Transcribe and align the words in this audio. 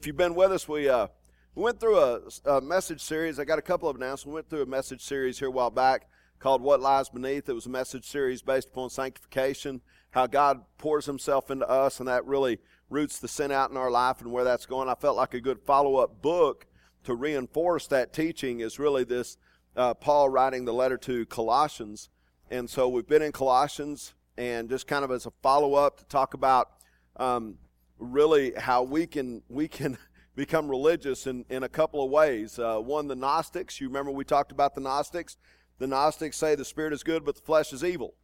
If 0.00 0.06
you've 0.06 0.16
been 0.16 0.34
with 0.34 0.50
us, 0.50 0.66
we 0.66 0.88
uh, 0.88 1.08
we 1.54 1.62
went 1.62 1.78
through 1.78 1.98
a, 1.98 2.20
a, 2.46 2.60
message 2.62 3.02
series. 3.02 3.38
I 3.38 3.44
got 3.44 3.58
a 3.58 3.62
couple 3.62 3.86
of 3.86 3.96
announcements. 3.96 4.24
We 4.24 4.32
went 4.32 4.48
through 4.48 4.62
a 4.62 4.66
message 4.66 5.02
series 5.02 5.38
here 5.38 5.48
a 5.48 5.50
while 5.50 5.68
back 5.68 6.08
called 6.38 6.62
"What 6.62 6.80
Lies 6.80 7.10
Beneath." 7.10 7.50
It 7.50 7.52
was 7.52 7.66
a 7.66 7.70
message 7.70 8.06
series 8.06 8.40
based 8.40 8.70
upon 8.70 8.88
sanctification, 8.88 9.82
how 10.12 10.26
God 10.26 10.62
pours 10.78 11.04
Himself 11.04 11.50
into 11.50 11.68
us, 11.68 12.00
and 12.00 12.08
that 12.08 12.24
really 12.24 12.60
roots 12.88 13.18
the 13.18 13.28
sin 13.28 13.52
out 13.52 13.70
in 13.70 13.76
our 13.76 13.90
life 13.90 14.22
and 14.22 14.32
where 14.32 14.42
that's 14.42 14.64
going. 14.64 14.88
I 14.88 14.94
felt 14.94 15.18
like 15.18 15.34
a 15.34 15.40
good 15.40 15.60
follow-up 15.60 16.22
book 16.22 16.66
to 17.04 17.14
reinforce 17.14 17.86
that 17.88 18.14
teaching 18.14 18.60
is 18.60 18.78
really 18.78 19.04
this 19.04 19.36
uh, 19.76 19.92
Paul 19.92 20.30
writing 20.30 20.64
the 20.64 20.72
letter 20.72 20.96
to 20.96 21.26
Colossians, 21.26 22.08
and 22.50 22.70
so 22.70 22.88
we've 22.88 23.06
been 23.06 23.20
in 23.20 23.32
Colossians, 23.32 24.14
and 24.38 24.70
just 24.70 24.86
kind 24.86 25.04
of 25.04 25.10
as 25.10 25.26
a 25.26 25.32
follow-up 25.42 25.98
to 25.98 26.06
talk 26.06 26.32
about. 26.32 26.70
Um, 27.16 27.58
really 28.00 28.52
how 28.56 28.82
we 28.82 29.06
can 29.06 29.42
we 29.48 29.68
can 29.68 29.96
become 30.34 30.68
religious 30.68 31.26
in, 31.26 31.44
in 31.50 31.62
a 31.62 31.68
couple 31.68 32.02
of 32.02 32.10
ways. 32.10 32.58
Uh, 32.58 32.78
one, 32.78 33.06
the 33.06 33.16
Gnostics. 33.16 33.80
You 33.80 33.88
remember 33.88 34.10
we 34.10 34.24
talked 34.24 34.52
about 34.52 34.74
the 34.74 34.80
Gnostics. 34.80 35.36
The 35.78 35.86
Gnostics 35.86 36.36
say 36.36 36.54
the 36.54 36.64
spirit 36.64 36.92
is 36.92 37.02
good, 37.02 37.24
but 37.24 37.36
the 37.36 37.42
flesh 37.42 37.72
is 37.72 37.84
evil, 37.84 38.14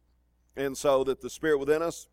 and 0.55 0.77
so 0.77 1.03
that 1.05 1.21
the 1.21 1.29
spirit 1.29 1.59
within 1.59 1.81
us 1.81 2.07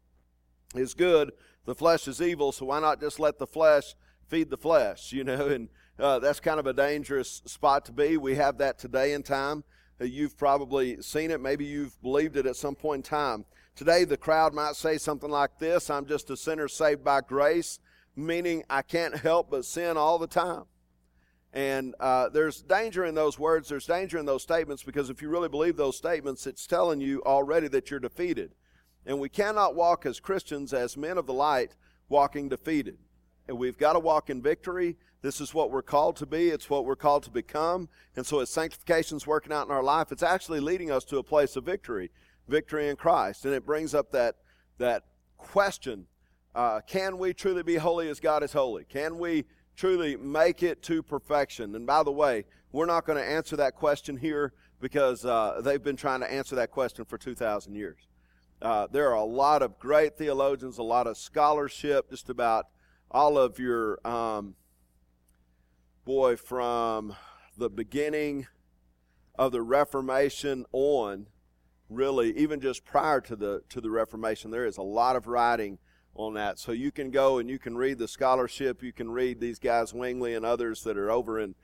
is 0.74 0.94
good, 0.94 1.32
the 1.64 1.74
flesh 1.74 2.08
is 2.08 2.20
evil. 2.20 2.52
So 2.52 2.66
why 2.66 2.80
not 2.80 3.00
just 3.00 3.20
let 3.20 3.38
the 3.38 3.46
flesh 3.46 3.94
feed 4.28 4.50
the 4.50 4.56
flesh? 4.56 5.12
You 5.12 5.24
know, 5.24 5.46
and 5.48 5.68
uh, 5.98 6.18
that's 6.18 6.40
kind 6.40 6.60
of 6.60 6.66
a 6.66 6.72
dangerous 6.72 7.42
spot 7.46 7.84
to 7.86 7.92
be. 7.92 8.16
We 8.16 8.36
have 8.36 8.58
that 8.58 8.78
today 8.78 9.12
in 9.12 9.22
time. 9.22 9.64
Uh, 10.00 10.04
you've 10.04 10.36
probably 10.36 11.00
seen 11.02 11.30
it. 11.30 11.40
Maybe 11.40 11.64
you've 11.64 12.00
believed 12.02 12.36
it 12.36 12.46
at 12.46 12.56
some 12.56 12.74
point 12.74 13.06
in 13.06 13.10
time. 13.10 13.44
Today, 13.76 14.04
the 14.04 14.16
crowd 14.16 14.54
might 14.54 14.76
say 14.76 14.98
something 14.98 15.30
like 15.30 15.58
this 15.58 15.90
I'm 15.90 16.06
just 16.06 16.30
a 16.30 16.36
sinner 16.36 16.68
saved 16.68 17.02
by 17.02 17.20
grace, 17.20 17.80
meaning 18.14 18.62
I 18.70 18.82
can't 18.82 19.16
help 19.16 19.50
but 19.50 19.64
sin 19.64 19.96
all 19.96 20.16
the 20.16 20.28
time. 20.28 20.64
And 21.52 21.96
uh, 21.98 22.28
there's 22.28 22.62
danger 22.62 23.04
in 23.04 23.16
those 23.16 23.36
words, 23.36 23.68
there's 23.68 23.86
danger 23.86 24.16
in 24.16 24.26
those 24.26 24.44
statements 24.44 24.84
because 24.84 25.10
if 25.10 25.20
you 25.20 25.28
really 25.28 25.48
believe 25.48 25.76
those 25.76 25.96
statements, 25.96 26.46
it's 26.46 26.68
telling 26.68 27.00
you 27.00 27.20
already 27.26 27.66
that 27.68 27.90
you're 27.90 27.98
defeated. 27.98 28.52
And 29.06 29.18
we 29.18 29.28
cannot 29.28 29.74
walk 29.74 30.06
as 30.06 30.20
Christians, 30.20 30.72
as 30.72 30.96
men 30.96 31.18
of 31.18 31.26
the 31.26 31.32
light, 31.32 31.74
walking 32.08 32.48
defeated. 32.48 32.98
And 33.48 33.58
we've 33.58 33.78
got 33.78 33.94
to 33.94 33.98
walk 33.98 34.30
in 34.30 34.40
victory. 34.40 34.96
This 35.20 35.40
is 35.40 35.52
what 35.52 35.72
we're 35.72 35.82
called 35.82 36.14
to 36.16 36.26
be. 36.26 36.50
It's 36.50 36.70
what 36.70 36.84
we're 36.84 36.94
called 36.94 37.24
to 37.24 37.30
become. 37.30 37.88
And 38.14 38.24
so 38.24 38.38
as 38.38 38.50
sanctification's 38.50 39.26
working 39.26 39.52
out 39.52 39.66
in 39.66 39.72
our 39.72 39.82
life, 39.82 40.12
it's 40.12 40.22
actually 40.22 40.60
leading 40.60 40.92
us 40.92 41.04
to 41.06 41.18
a 41.18 41.24
place 41.24 41.56
of 41.56 41.64
victory 41.64 42.10
victory 42.48 42.88
in 42.88 42.96
Christ. 42.96 43.44
And 43.44 43.54
it 43.54 43.64
brings 43.64 43.94
up 43.94 44.12
that, 44.12 44.36
that 44.78 45.04
question 45.36 46.06
uh, 46.54 46.80
can 46.86 47.18
we 47.18 47.34
truly 47.34 47.64
be 47.64 47.74
holy 47.76 48.08
as 48.08 48.20
God 48.20 48.44
is 48.44 48.52
holy? 48.52 48.84
Can 48.84 49.18
we 49.18 49.44
truly 49.76 50.16
make 50.16 50.62
it 50.62 50.82
to 50.82 51.02
perfection? 51.02 51.74
And 51.74 51.84
by 51.84 52.04
the 52.04 52.12
way, 52.12 52.44
we're 52.70 52.86
not 52.86 53.04
going 53.04 53.18
to 53.18 53.24
answer 53.24 53.56
that 53.56 53.74
question 53.74 54.16
here 54.16 54.52
because 54.80 55.24
uh, 55.24 55.60
they've 55.64 55.82
been 55.82 55.96
trying 55.96 56.20
to 56.20 56.32
answer 56.32 56.54
that 56.56 56.70
question 56.70 57.04
for 57.04 57.18
2,000 57.18 57.74
years. 57.74 58.06
Uh, 58.62 58.86
there 58.90 59.10
are 59.10 59.16
a 59.16 59.24
lot 59.24 59.62
of 59.62 59.78
great 59.78 60.16
theologians, 60.16 60.78
a 60.78 60.82
lot 60.82 61.06
of 61.06 61.16
scholarship, 61.16 62.10
just 62.10 62.30
about 62.30 62.66
all 63.10 63.36
of 63.36 63.58
your, 63.58 63.98
um, 64.06 64.54
boy, 66.04 66.36
from 66.36 67.16
the 67.56 67.68
beginning 67.68 68.46
of 69.36 69.50
the 69.50 69.62
Reformation 69.62 70.64
on 70.72 71.26
really 71.94 72.36
even 72.36 72.60
just 72.60 72.84
prior 72.84 73.20
to 73.22 73.36
the 73.36 73.62
to 73.68 73.80
the 73.80 73.90
Reformation. 73.90 74.50
There 74.50 74.66
is 74.66 74.76
a 74.76 74.82
lot 74.82 75.16
of 75.16 75.26
writing 75.26 75.78
on 76.14 76.34
that, 76.34 76.58
so 76.58 76.72
you 76.72 76.92
can 76.92 77.10
go 77.10 77.38
and 77.38 77.48
you 77.48 77.58
can 77.58 77.76
read 77.76 77.98
the 77.98 78.08
scholarship. 78.08 78.82
You 78.82 78.92
can 78.92 79.10
read 79.10 79.40
these 79.40 79.58
guys 79.58 79.90
Zwingli 79.90 80.34
and 80.34 80.44
others 80.44 80.82
that 80.84 80.96
are 80.96 81.10
over 81.10 81.40
in 81.40 81.54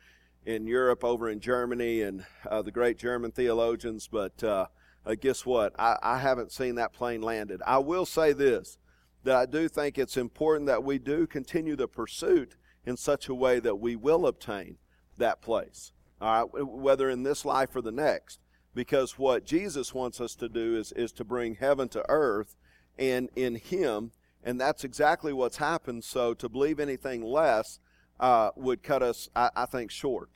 in 0.45 0.67
Europe, 0.67 1.05
over 1.05 1.28
in 1.28 1.41
Germany, 1.41 2.03
and 2.03 2.25
uh, 2.48 2.62
the 2.62 2.72
great 2.72 2.98
German 2.98 3.31
theologians. 3.31 4.09
But 4.09 4.42
uh, 4.42 4.67
uh, 5.05 5.14
guess 5.14 5.45
what? 5.45 5.75
I, 5.78 5.97
I 6.03 6.19
haven't 6.19 6.53
seen 6.53 6.76
that 6.76 6.93
plane 6.93 7.22
landed. 7.22 7.60
I 7.66 7.78
will 7.78 8.06
say 8.06 8.32
this 8.32 8.78
that 9.22 9.37
I 9.37 9.47
do 9.47 9.69
think 9.69 9.99
it's 9.99 10.16
important 10.16 10.66
that 10.66 10.82
we 10.82 10.99
do 10.99 11.26
continue 11.26 11.76
the 11.76 11.88
pursuit 11.88 12.56
in 12.87 12.97
such 12.97 13.28
a 13.28 13.34
way 13.34 13.60
that 13.60 13.76
we 13.76 13.94
will 13.94 14.26
obtain 14.26 14.78
that 15.19 15.43
place. 15.43 15.93
All 16.21 16.44
right, 16.44 16.65
whether 16.65 17.09
in 17.09 17.22
this 17.22 17.44
life 17.44 17.75
or 17.76 17.82
the 17.82 17.93
next 17.93 18.40
because 18.75 19.19
what 19.19 19.44
Jesus 19.44 19.94
wants 19.94 20.20
us 20.20 20.34
to 20.36 20.48
do 20.48 20.76
is, 20.76 20.92
is 20.92 21.12
to 21.12 21.25
bring 21.25 21.56
heaven 21.56 21.88
to 21.91 22.04
earth 22.08 22.56
and 22.98 23.28
in 23.34 23.56
Him, 23.56 24.12
and 24.44 24.60
that's 24.60 24.84
exactly 24.84 25.32
what's 25.32 25.56
happened. 25.56 26.04
So 26.04 26.34
to 26.34 26.48
believe 26.48 26.78
anything 26.78 27.22
less 27.22 27.81
uh, 28.19 28.50
would 28.56 28.82
cut 28.82 29.03
us, 29.03 29.28
I, 29.34 29.50
I, 29.56 29.66
think, 29.66 29.91
short. 29.91 30.31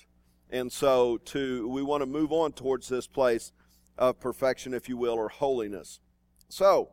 And 0.51 0.73
so 0.73 1.19
to 1.27 1.69
we 1.69 1.83
want 1.83 2.03
to 2.03 2.07
move 2.07 2.33
on 2.33 2.53
towards 2.53 2.89
this 2.89 3.07
place 3.07 3.53
of 3.99 4.19
perfection, 4.21 4.75
if 4.75 4.89
you 4.89 4.97
will, 4.97 5.15
or 5.15 5.29
holiness. 5.29 6.01
So 6.49 6.91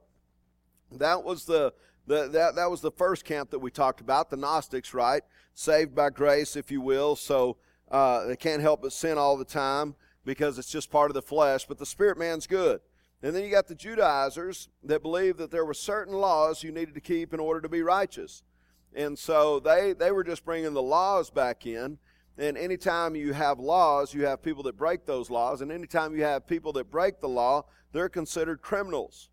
that 0.92 1.24
was 1.24 1.46
the, 1.46 1.74
the 2.08 2.28
that 2.30 2.56
that 2.56 2.70
was 2.70 2.82
the 2.82 2.92
first 2.92 3.26
camp 3.26 3.50
that 3.52 3.60
we 3.60 3.72
talked 3.72 4.02
about, 4.02 4.30
the 4.30 4.38
Gnostics, 4.38 4.94
right? 4.94 5.24
Saved 5.54 5.96
by 5.96 6.10
grace, 6.10 6.56
if 6.56 6.72
you 6.72 6.82
will. 6.82 7.16
So 7.16 7.58
uh, 7.90 8.26
they 8.26 8.36
can't 8.36 8.62
help 8.62 8.82
but 8.82 8.94
sin 8.94 9.18
all 9.18 9.38
the 9.38 9.46
time 9.46 9.96
because 10.26 10.60
it's 10.60 10.72
just 10.72 10.92
part 10.92 11.10
of 11.10 11.16
the 11.16 11.22
flesh, 11.22 11.66
but 11.66 11.78
the 11.78 11.86
spirit 11.86 12.18
man's 12.18 12.48
good. 12.48 12.82
And 13.24 13.36
then 13.36 13.44
you 13.44 13.52
got 13.52 13.68
the 13.68 13.76
Judaizers 13.76 14.70
that 14.84 15.04
believed 15.04 15.38
that 15.38 15.52
there 15.52 15.66
were 15.66 15.74
certain 15.74 16.16
laws 16.16 16.64
you 16.64 16.72
needed 16.72 16.96
to 16.96 17.02
keep 17.02 17.34
in 17.34 17.40
order 17.40 17.62
to 17.62 17.70
be 17.70 17.84
righteous. 17.84 18.44
And 18.96 19.18
so 19.18 19.60
they, 19.60 19.94
they 19.94 20.12
were 20.12 20.24
just 20.24 20.44
bringing 20.44 20.74
the 20.74 20.82
laws 20.82 21.30
back 21.30 21.66
in. 21.66 22.00
And 22.38 22.58
anytime 22.58 23.16
you 23.16 23.34
have 23.34 23.60
laws, 23.60 24.14
you 24.14 24.26
have 24.26 24.42
people 24.42 24.64
that 24.64 24.78
break 24.78 25.06
those 25.06 25.30
laws. 25.30 25.62
And 25.62 25.72
anytime 25.72 26.16
you 26.16 26.24
have 26.24 26.48
people 26.48 26.74
that 26.74 26.90
break 26.90 27.20
the 27.20 27.30
law, 27.30 27.66
they're 27.92 28.10
considered 28.10 28.62
criminals. 28.62 29.30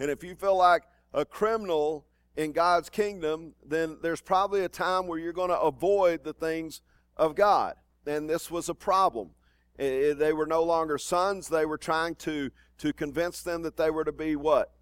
And 0.00 0.10
if 0.10 0.24
you 0.24 0.34
feel 0.34 0.56
like 0.56 0.82
a 1.14 1.24
criminal 1.24 2.04
in 2.36 2.52
God's 2.52 2.88
kingdom, 2.88 3.54
then 3.64 3.98
there's 4.02 4.20
probably 4.20 4.64
a 4.64 4.68
time 4.68 5.06
where 5.06 5.18
you're 5.18 5.32
going 5.32 5.50
to 5.50 5.60
avoid 5.60 6.24
the 6.24 6.32
things 6.32 6.82
of 7.16 7.34
God. 7.34 7.74
And 8.06 8.28
this 8.28 8.50
was 8.50 8.68
a 8.68 8.74
problem. 8.74 9.30
They 9.78 10.32
were 10.32 10.46
no 10.46 10.62
longer 10.62 10.98
sons. 10.98 11.48
They 11.48 11.64
were 11.64 11.78
trying 11.78 12.16
to, 12.16 12.50
to 12.78 12.92
convince 12.92 13.42
them 13.42 13.62
that 13.62 13.76
they 13.76 13.90
were 13.90 14.04
to 14.04 14.12
be 14.12 14.34
what? 14.34 14.72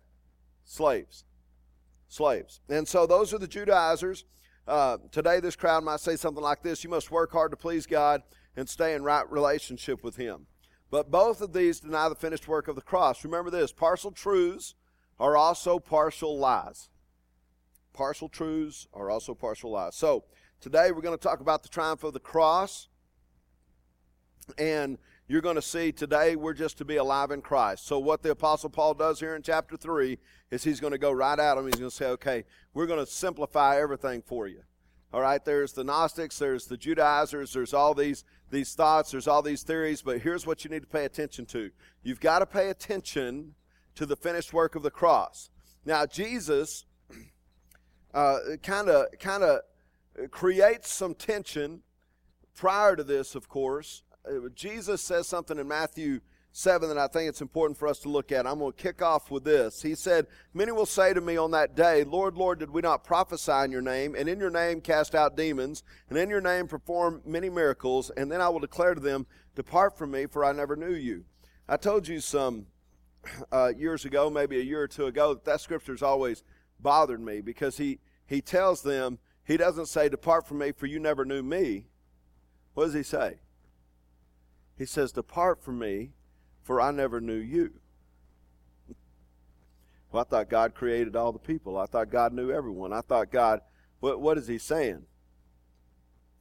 Slaves. 0.64 1.24
Slaves. 2.08 2.60
And 2.68 2.88
so 2.88 3.06
those 3.06 3.34
are 3.34 3.38
the 3.38 3.46
Judaizers. 3.46 4.24
Uh, 4.66 4.96
today, 5.12 5.38
this 5.38 5.54
crowd 5.54 5.84
might 5.84 6.00
say 6.00 6.16
something 6.16 6.42
like 6.42 6.62
this 6.62 6.82
You 6.82 6.90
must 6.90 7.10
work 7.10 7.30
hard 7.30 7.52
to 7.52 7.56
please 7.56 7.86
God 7.86 8.22
and 8.56 8.68
stay 8.68 8.94
in 8.94 9.04
right 9.04 9.30
relationship 9.30 10.02
with 10.02 10.16
Him. 10.16 10.46
But 10.90 11.10
both 11.10 11.40
of 11.40 11.52
these 11.52 11.80
deny 11.80 12.08
the 12.08 12.14
finished 12.14 12.48
work 12.48 12.66
of 12.66 12.74
the 12.74 12.82
cross. 12.82 13.22
Remember 13.22 13.50
this 13.50 13.72
partial 13.72 14.10
truths 14.10 14.74
are 15.20 15.36
also 15.36 15.78
partial 15.78 16.38
lies. 16.38 16.88
Partial 17.92 18.28
truths 18.28 18.86
are 18.92 19.10
also 19.10 19.34
partial 19.34 19.70
lies. 19.70 19.94
So, 19.94 20.24
today 20.60 20.90
we're 20.90 21.02
going 21.02 21.16
to 21.16 21.22
talk 21.22 21.40
about 21.40 21.62
the 21.62 21.68
triumph 21.68 22.02
of 22.02 22.12
the 22.12 22.20
cross. 22.20 22.88
And 24.58 24.98
you're 25.28 25.40
going 25.40 25.56
to 25.56 25.62
see 25.62 25.90
today 25.92 26.36
we're 26.36 26.54
just 26.54 26.78
to 26.78 26.84
be 26.84 26.96
alive 26.96 27.30
in 27.30 27.42
Christ. 27.42 27.86
So, 27.86 27.98
what 27.98 28.22
the 28.22 28.30
Apostle 28.30 28.70
Paul 28.70 28.94
does 28.94 29.18
here 29.18 29.34
in 29.34 29.42
chapter 29.42 29.76
3 29.76 30.18
is 30.50 30.62
he's 30.62 30.80
going 30.80 30.92
to 30.92 30.98
go 30.98 31.10
right 31.10 31.38
at 31.38 31.54
them. 31.56 31.66
He's 31.66 31.74
going 31.74 31.90
to 31.90 31.96
say, 31.96 32.06
okay, 32.06 32.44
we're 32.72 32.86
going 32.86 33.04
to 33.04 33.10
simplify 33.10 33.80
everything 33.80 34.22
for 34.22 34.46
you. 34.46 34.62
All 35.12 35.20
right, 35.20 35.44
there's 35.44 35.72
the 35.72 35.84
Gnostics, 35.84 36.38
there's 36.38 36.66
the 36.66 36.76
Judaizers, 36.76 37.52
there's 37.52 37.72
all 37.72 37.94
these, 37.94 38.24
these 38.50 38.74
thoughts, 38.74 39.12
there's 39.12 39.28
all 39.28 39.40
these 39.40 39.62
theories, 39.62 40.02
but 40.02 40.20
here's 40.20 40.46
what 40.46 40.64
you 40.64 40.70
need 40.70 40.82
to 40.82 40.88
pay 40.88 41.04
attention 41.04 41.46
to. 41.46 41.70
You've 42.02 42.20
got 42.20 42.40
to 42.40 42.46
pay 42.46 42.68
attention 42.68 43.54
to 43.94 44.04
the 44.04 44.16
finished 44.16 44.52
work 44.52 44.74
of 44.74 44.82
the 44.82 44.90
cross. 44.90 45.48
Now, 45.84 46.06
Jesus 46.06 46.84
kind 48.12 48.88
of 48.88 49.06
kind 49.18 49.42
of 49.42 49.60
creates 50.30 50.92
some 50.92 51.14
tension 51.14 51.82
prior 52.54 52.96
to 52.96 53.04
this, 53.04 53.34
of 53.34 53.48
course, 53.48 54.02
Jesus 54.54 55.02
says 55.02 55.26
something 55.26 55.58
in 55.58 55.68
Matthew 55.68 56.20
7 56.52 56.88
that 56.88 56.96
I 56.96 57.06
think 57.06 57.28
it's 57.28 57.42
important 57.42 57.78
for 57.78 57.86
us 57.86 57.98
to 57.98 58.08
look 58.08 58.32
at. 58.32 58.46
I'm 58.46 58.60
going 58.60 58.72
to 58.72 58.82
kick 58.82 59.02
off 59.02 59.30
with 59.30 59.44
this. 59.44 59.82
He 59.82 59.94
said, 59.94 60.26
Many 60.54 60.72
will 60.72 60.86
say 60.86 61.12
to 61.12 61.20
me 61.20 61.36
on 61.36 61.50
that 61.50 61.76
day, 61.76 62.02
Lord, 62.02 62.34
Lord, 62.34 62.60
did 62.60 62.70
we 62.70 62.80
not 62.80 63.04
prophesy 63.04 63.52
in 63.64 63.70
your 63.70 63.82
name, 63.82 64.14
and 64.14 64.26
in 64.26 64.40
your 64.40 64.50
name 64.50 64.80
cast 64.80 65.14
out 65.14 65.36
demons, 65.36 65.82
and 66.08 66.16
in 66.16 66.30
your 66.30 66.40
name 66.40 66.66
perform 66.66 67.20
many 67.26 67.50
miracles? 67.50 68.10
And 68.16 68.32
then 68.32 68.40
I 68.40 68.48
will 68.48 68.60
declare 68.60 68.94
to 68.94 69.00
them, 69.00 69.26
Depart 69.54 69.98
from 69.98 70.12
me, 70.12 70.24
for 70.24 70.46
I 70.46 70.52
never 70.52 70.76
knew 70.76 70.94
you. 70.94 71.24
I 71.68 71.76
told 71.76 72.08
you 72.08 72.20
some 72.20 72.66
uh, 73.52 73.72
years 73.76 74.06
ago, 74.06 74.30
maybe 74.30 74.58
a 74.58 74.64
year 74.64 74.80
or 74.80 74.88
two 74.88 75.06
ago, 75.06 75.34
that 75.34 75.44
that 75.44 75.60
scripture's 75.60 76.02
always 76.02 76.42
bothered 76.80 77.20
me 77.20 77.42
because 77.42 77.76
he, 77.76 77.98
he 78.26 78.40
tells 78.40 78.80
them, 78.80 79.18
he 79.44 79.58
doesn't 79.58 79.86
say, 79.86 80.08
Depart 80.08 80.46
from 80.46 80.58
me, 80.58 80.72
for 80.72 80.86
you 80.86 80.98
never 80.98 81.26
knew 81.26 81.42
me. 81.42 81.84
What 82.72 82.86
does 82.86 82.94
he 82.94 83.02
say? 83.02 83.40
He 84.76 84.86
says, 84.86 85.12
Depart 85.12 85.62
from 85.62 85.78
me, 85.78 86.10
for 86.62 86.80
I 86.80 86.90
never 86.90 87.20
knew 87.20 87.36
you. 87.36 87.72
Well, 90.10 90.22
I 90.22 90.28
thought 90.28 90.50
God 90.50 90.74
created 90.74 91.16
all 91.16 91.32
the 91.32 91.38
people. 91.38 91.76
I 91.76 91.86
thought 91.86 92.10
God 92.10 92.32
knew 92.32 92.50
everyone. 92.50 92.92
I 92.92 93.00
thought 93.00 93.30
God, 93.30 93.60
what, 94.00 94.20
what 94.20 94.38
is 94.38 94.46
he 94.46 94.58
saying? 94.58 95.02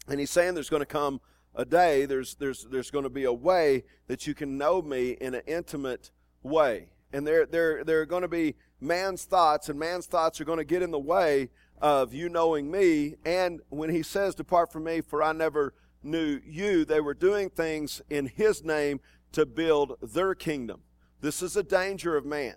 And 0.08 0.20
he's 0.20 0.32
saying 0.32 0.54
there's 0.54 0.70
going 0.70 0.82
to 0.82 0.86
come 0.86 1.20
a 1.56 1.66
day, 1.66 2.06
there's, 2.06 2.36
there's, 2.36 2.68
there's 2.70 2.92
going 2.92 3.04
to 3.04 3.10
be 3.10 3.24
a 3.24 3.34
way 3.34 3.86
that 4.08 4.28
you 4.28 4.34
can 4.34 4.58
know 4.58 4.82
me 4.82 5.12
in 5.12 5.34
an 5.34 5.42
intimate 5.48 6.12
way. 6.44 6.90
And 7.14 7.26
there, 7.26 7.46
there, 7.46 7.84
there 7.84 8.02
are 8.02 8.06
going 8.06 8.24
to 8.24 8.28
be 8.28 8.56
man's 8.82 9.24
thoughts, 9.24 9.70
and 9.70 9.80
man's 9.80 10.06
thoughts 10.06 10.42
are 10.42 10.46
going 10.46 10.58
to 10.58 10.66
get 10.66 10.82
in 10.82 10.92
the 10.92 11.00
way 11.00 11.50
of 11.82 12.14
you 12.14 12.30
knowing 12.30 12.70
me. 12.70 13.16
And 13.26 13.62
when 13.70 13.90
he 13.90 14.04
says, 14.04 14.36
Depart 14.36 14.72
from 14.72 14.84
me, 14.84 15.02
for 15.02 15.24
I 15.24 15.32
never 15.32 15.74
knew 16.06 16.40
you, 16.46 16.86
they 16.86 17.02
were 17.02 17.13
doing 17.13 17.50
things 17.50 18.02
in 18.10 18.28
his 18.28 18.63
name 18.63 19.00
to 19.31 19.46
build 19.46 19.98
their 20.02 20.36
kingdom. 20.36 20.81
This 21.22 21.42
is 21.42 21.57
a 21.57 21.63
danger 21.63 22.16
of 22.16 22.25
man. 22.25 22.56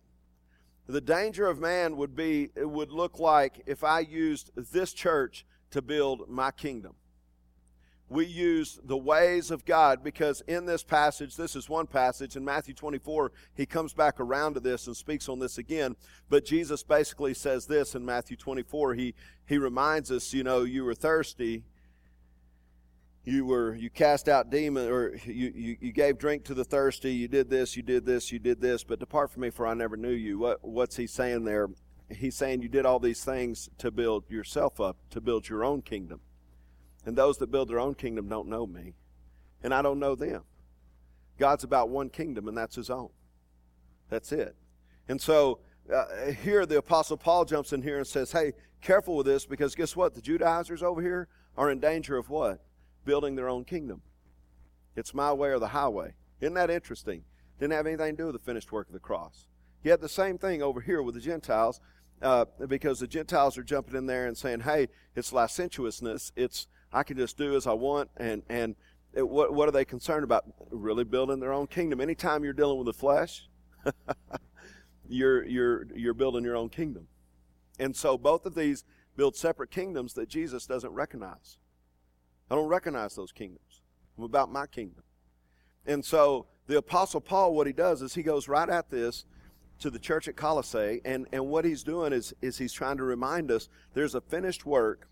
The 0.87 1.01
danger 1.01 1.47
of 1.47 1.59
man 1.59 1.97
would 1.97 2.15
be, 2.15 2.51
it 2.55 2.71
would 2.71 2.93
look 2.93 3.19
like 3.19 3.63
if 3.67 3.85
I 3.85 4.01
used 4.01 4.51
this 4.57 4.93
church 4.93 5.45
to 5.71 5.83
build 5.83 6.29
my 6.29 6.51
kingdom 6.51 6.95
we 8.11 8.25
use 8.25 8.79
the 8.83 8.97
ways 8.97 9.51
of 9.51 9.65
God 9.65 10.03
because 10.03 10.41
in 10.43 10.65
this 10.65 10.83
passage, 10.83 11.37
this 11.37 11.55
is 11.55 11.69
one 11.69 11.87
passage, 11.87 12.37
in 12.37 12.45
Matthew 12.45 12.75
24, 12.75 13.33
he 13.55 13.67
comes 13.67 13.93
back 13.93 14.19
around 14.19 14.55
to 14.55 14.61
this 14.61 14.87
and 14.87 14.97
speaks 14.97 15.29
on 15.29 15.39
this 15.39 15.59
again. 15.59 15.95
But 16.31 16.47
Jesus 16.47 16.83
basically 16.83 17.35
says 17.35 17.67
this 17.67 17.95
in 17.95 18.05
Matthew 18.05 18.37
24. 18.37 18.95
He, 18.95 19.15
he 19.47 19.59
reminds 19.59 20.11
us, 20.11 20.33
you 20.33 20.43
know, 20.43 20.63
you 20.63 20.85
were 20.85 20.95
thirsty, 20.95 21.65
you 23.29 23.45
were 23.45 23.75
you 23.75 23.91
cast 23.91 24.29
out 24.29 24.51
demons 24.51 24.89
or 24.89 25.15
you, 25.25 25.53
you, 25.55 25.77
you 25.81 25.93
gave 25.93 26.19
drink 26.19 26.45
to 26.45 26.55
the 26.55 26.65
thirsty 26.65 27.13
you 27.13 27.29
did 27.29 27.51
this 27.51 27.77
you 27.77 27.83
did 27.83 28.07
this 28.07 28.33
you 28.33 28.39
did 28.39 28.61
this 28.61 28.85
but 28.85 28.99
depart 28.99 29.31
from 29.31 29.43
me 29.43 29.51
for 29.51 29.67
i 29.67 29.75
never 29.75 29.97
knew 29.97 30.11
you 30.11 30.39
what 30.39 30.59
what's 30.63 30.97
he 30.97 31.07
saying 31.07 31.45
there 31.45 31.69
he's 32.11 32.35
saying 32.35 32.63
you 32.63 32.69
did 32.69 32.87
all 32.87 32.99
these 32.99 33.23
things 33.23 33.69
to 33.79 33.91
build 33.91 34.25
yourself 34.31 34.81
up 34.81 34.97
to 35.11 35.21
build 35.21 35.49
your 35.49 35.63
own 35.63 35.83
kingdom 35.83 36.21
and 37.09 37.17
those 37.17 37.39
that 37.39 37.51
build 37.51 37.69
their 37.69 37.81
own 37.81 37.95
kingdom 37.95 38.29
don't 38.29 38.49
know 38.49 38.67
me. 38.67 38.93
And 39.63 39.73
I 39.73 39.81
don't 39.81 39.99
know 39.99 40.15
them. 40.15 40.43
God's 41.39 41.65
about 41.65 41.89
one 41.89 42.11
kingdom, 42.11 42.49
and 42.49 42.57
that's 42.57 42.77
his 42.77 42.91
own. 42.91 43.09
That's 44.11 44.31
it. 44.31 44.55
And 45.09 45.19
so 45.19 45.61
uh, 45.91 46.33
here 46.43 46.67
the 46.67 46.77
Apostle 46.77 47.17
Paul 47.17 47.47
jumps 47.47 47.73
in 47.73 47.81
here 47.81 47.97
and 47.97 48.07
says, 48.07 48.33
hey, 48.33 48.53
careful 48.83 49.17
with 49.17 49.25
this 49.25 49.47
because 49.47 49.75
guess 49.75 49.97
what? 49.97 50.15
The 50.15 50.21
Judaizers 50.21 50.83
over 50.83 51.01
here 51.01 51.29
are 51.57 51.71
in 51.71 51.81
danger 51.81 52.19
of 52.19 52.29
what? 52.29 52.61
Building 53.09 53.37
their 53.37 53.49
own 53.49 53.65
kingdom. 53.65 54.03
It's 54.95 55.15
my 55.15 55.33
way 55.33 55.49
or 55.49 55.59
the 55.59 55.69
highway. 55.69 56.13
Isn't 56.43 56.53
that 56.57 56.69
interesting? 56.69 57.25
Didn't 57.59 57.73
have 57.73 57.87
anything 57.87 58.17
to 58.17 58.23
do 58.23 58.27
with 58.27 58.35
the 58.35 58.45
finished 58.45 58.71
work 58.71 58.87
of 58.87 58.93
the 58.93 58.99
cross. 58.99 59.47
Had 59.83 60.03
the 60.03 60.11
same 60.11 60.37
thing 60.37 60.61
over 60.61 60.83
here 60.83 61.03
with 61.03 61.15
the 61.15 61.21
Gentiles 61.23 61.81
uh, 62.21 62.45
because 62.67 63.01
the 63.01 63.07
Gentiles 63.07 63.57
are 63.57 63.63
jumping 63.63 63.97
in 63.97 64.05
there 64.05 64.27
and 64.27 64.37
saying, 64.37 64.61
hey, 64.61 64.89
it's 65.17 65.33
licentiousness. 65.33 66.33
It's 66.37 66.67
I 66.93 67.03
can 67.03 67.17
just 67.17 67.39
do 67.39 67.57
as 67.57 67.67
I 67.67 67.73
want. 67.73 68.11
And, 68.19 68.43
and 68.51 68.77
it, 69.15 69.27
what, 69.27 69.55
what 69.55 69.67
are 69.71 69.73
they 69.73 69.87
concerned 69.87 70.25
about? 70.25 70.45
Really 70.71 71.05
building 71.05 71.41
their 71.41 71.55
own 71.55 71.67
kingdom. 71.67 72.03
Anytime 72.03 72.45
you're 72.45 72.53
dealing 72.53 72.77
with 72.77 72.89
the 72.89 72.93
flesh, 72.93 73.49
you're, 75.09 75.47
you're, 75.47 75.87
you're 75.97 76.13
building 76.13 76.45
your 76.45 76.57
own 76.57 76.69
kingdom. 76.69 77.09
And 77.79 77.97
so 77.97 78.19
both 78.19 78.45
of 78.45 78.55
these 78.55 78.85
build 79.17 79.35
separate 79.35 79.71
kingdoms 79.71 80.13
that 80.13 80.29
Jesus 80.29 80.67
doesn't 80.67 80.93
recognize. 80.93 81.57
I 82.51 82.55
don't 82.55 82.69
recognize 82.69 83.15
those 83.15 83.33
kingdoms. 83.33 83.83
I'm 84.17 84.25
about 84.25 84.51
my 84.51 84.67
kingdom. 84.67 85.03
And 85.87 86.05
so 86.05 86.47
the 86.67 86.79
Apostle 86.79 87.21
Paul, 87.21 87.55
what 87.55 87.67
he 87.67 87.73
does 87.73 88.03
is 88.03 88.15
he 88.15 88.23
goes 88.23 88.49
right 88.49 88.69
at 88.69 88.91
this 88.91 89.25
to 89.81 89.91
the 89.91 89.99
church 89.99 90.29
at 90.29 90.37
Colossae, 90.37 91.01
and, 91.05 91.27
and 91.33 91.47
what 91.47 91.65
he's 91.65 91.83
doing 91.83 92.13
is, 92.13 92.35
is 92.43 92.59
he's 92.59 92.73
trying 92.73 92.97
to 92.97 93.05
remind 93.05 93.51
us 93.51 93.69
there's 93.95 94.15
a 94.15 94.21
finished 94.21 94.67
work 94.67 95.09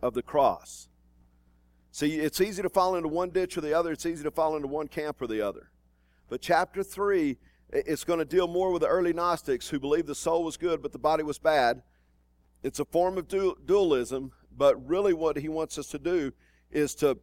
of 0.00 0.14
the 0.14 0.22
cross. 0.22 0.88
See, 1.90 2.20
it's 2.20 2.40
easy 2.40 2.62
to 2.62 2.68
fall 2.68 2.94
into 2.94 3.08
one 3.08 3.30
ditch 3.30 3.56
or 3.56 3.60
the 3.60 3.74
other, 3.74 3.92
it's 3.92 4.06
easy 4.06 4.22
to 4.22 4.30
fall 4.30 4.54
into 4.54 4.68
one 4.68 4.88
camp 4.88 5.20
or 5.20 5.26
the 5.26 5.40
other. 5.40 5.70
But 6.28 6.40
chapter 6.40 6.82
3, 6.82 7.36
it's 7.70 8.04
going 8.04 8.20
to 8.20 8.24
deal 8.24 8.46
more 8.46 8.70
with 8.70 8.82
the 8.82 8.88
early 8.88 9.12
Gnostics 9.12 9.68
who 9.68 9.80
believed 9.80 10.06
the 10.06 10.14
soul 10.14 10.44
was 10.44 10.56
good 10.56 10.82
but 10.82 10.92
the 10.92 10.98
body 10.98 11.22
was 11.22 11.38
bad. 11.38 11.82
It's 12.62 12.80
a 12.80 12.84
form 12.84 13.18
of 13.18 13.28
dualism, 13.28 14.32
but 14.58 14.86
really 14.86 15.14
what 15.14 15.38
he 15.38 15.48
wants 15.48 15.78
us 15.78 15.86
to 15.86 15.98
do 15.98 16.32
is 16.70 16.94
to 16.96 17.18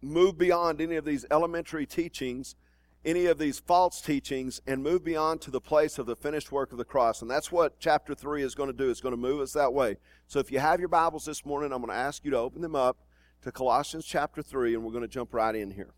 move 0.00 0.36
beyond 0.36 0.80
any 0.80 0.96
of 0.96 1.04
these 1.04 1.24
elementary 1.30 1.86
teachings 1.86 2.56
any 3.04 3.26
of 3.26 3.38
these 3.38 3.58
false 3.58 4.00
teachings 4.00 4.60
and 4.66 4.82
move 4.82 5.04
beyond 5.04 5.40
to 5.40 5.50
the 5.50 5.60
place 5.60 5.98
of 5.98 6.06
the 6.06 6.16
finished 6.16 6.50
work 6.50 6.72
of 6.72 6.78
the 6.78 6.84
cross. 6.84 7.22
And 7.22 7.30
that's 7.30 7.52
what 7.52 7.78
chapter 7.78 8.14
3 8.14 8.42
is 8.42 8.54
going 8.54 8.70
to 8.70 8.76
do. 8.76 8.90
It's 8.90 9.00
going 9.00 9.14
to 9.14 9.20
move 9.20 9.40
us 9.40 9.52
that 9.52 9.72
way. 9.72 9.96
So 10.26 10.38
if 10.40 10.50
you 10.50 10.58
have 10.58 10.80
your 10.80 10.88
Bibles 10.88 11.24
this 11.24 11.46
morning, 11.46 11.72
I'm 11.72 11.80
going 11.80 11.90
to 11.90 11.94
ask 11.94 12.24
you 12.24 12.30
to 12.32 12.38
open 12.38 12.60
them 12.60 12.74
up 12.74 12.98
to 13.42 13.52
Colossians 13.52 14.04
chapter 14.04 14.42
3, 14.42 14.74
and 14.74 14.84
we're 14.84 14.92
going 14.92 15.02
to 15.02 15.08
jump 15.08 15.32
right 15.32 15.54
in 15.54 15.70
here. 15.70 15.94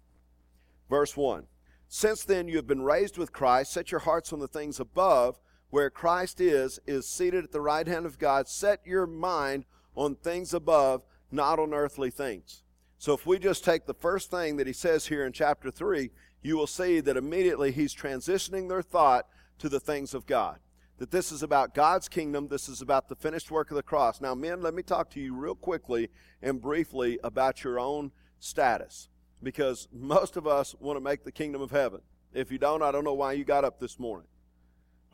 Verse 0.89 1.17
1 1.17 1.47
Since 1.89 2.25
then 2.25 2.49
you 2.49 2.57
have 2.57 2.67
been 2.67 2.83
raised 2.83 3.17
with 3.17 3.33
Christ, 3.33 3.73
set 3.73 3.91
your 3.91 4.01
hearts 4.01 4.33
on 4.33 4.39
the 4.39 4.49
things 4.49 4.79
above, 4.79 5.41
where 5.71 5.89
Christ 5.89 6.41
is, 6.41 6.79
is 6.87 7.09
seated 7.09 7.45
at 7.45 7.53
the 7.53 7.61
right 7.61 7.87
hand 7.87 8.05
of 8.05 8.19
God. 8.19 8.47
Set 8.47 8.81
your 8.85 9.07
mind 9.07 9.65
on 9.95 10.15
things 10.17 10.55
above, 10.55 11.03
not 11.31 11.59
on 11.59 11.75
earthly 11.75 12.11
things. 12.11 12.63
So 12.99 13.15
if 13.15 13.27
we 13.27 13.39
just 13.39 13.65
take 13.65 13.87
the 13.87 13.95
first 13.95 14.31
thing 14.31 14.57
that 14.57 14.67
he 14.67 14.73
says 14.73 15.07
here 15.07 15.25
in 15.25 15.33
chapter 15.33 15.71
3, 15.71 16.11
you 16.43 16.57
will 16.57 16.67
see 16.67 17.01
that 17.01 17.17
immediately 17.17 17.73
he's 17.73 17.95
transitioning 17.95 18.69
their 18.69 18.83
thought 18.83 19.27
to 19.59 19.69
the 19.69 19.81
things 19.81 20.15
of 20.15 20.27
God. 20.27 20.59
That 20.99 21.11
this 21.11 21.33
is 21.33 21.43
about 21.43 21.75
God's 21.75 22.09
kingdom, 22.09 22.49
this 22.49 22.69
is 22.69 22.83
about 22.83 23.09
the 23.09 23.17
finished 23.17 23.51
work 23.51 23.71
of 23.71 23.77
the 23.77 23.83
cross. 23.83 24.21
Now, 24.21 24.35
men, 24.35 24.61
let 24.61 24.75
me 24.75 24.83
talk 24.83 25.09
to 25.11 25.21
you 25.21 25.35
real 25.35 25.55
quickly 25.55 26.11
and 26.43 26.61
briefly 26.61 27.19
about 27.25 27.65
your 27.65 27.81
own 27.81 28.13
status. 28.39 29.09
Because 29.43 29.89
most 29.93 30.37
of 30.37 30.47
us 30.47 30.75
want 30.79 30.99
to 30.99 31.01
make 31.01 31.25
the 31.25 31.33
kingdom 31.33 31.63
of 31.63 31.71
heaven. 31.71 32.03
If 32.35 32.53
you 32.53 32.59
don't, 32.59 32.83
I 32.83 32.93
don't 32.93 33.05
know 33.05 33.15
why 33.15 33.33
you 33.33 33.45
got 33.45 33.65
up 33.65 33.81
this 33.81 33.99
morning. 33.99 34.29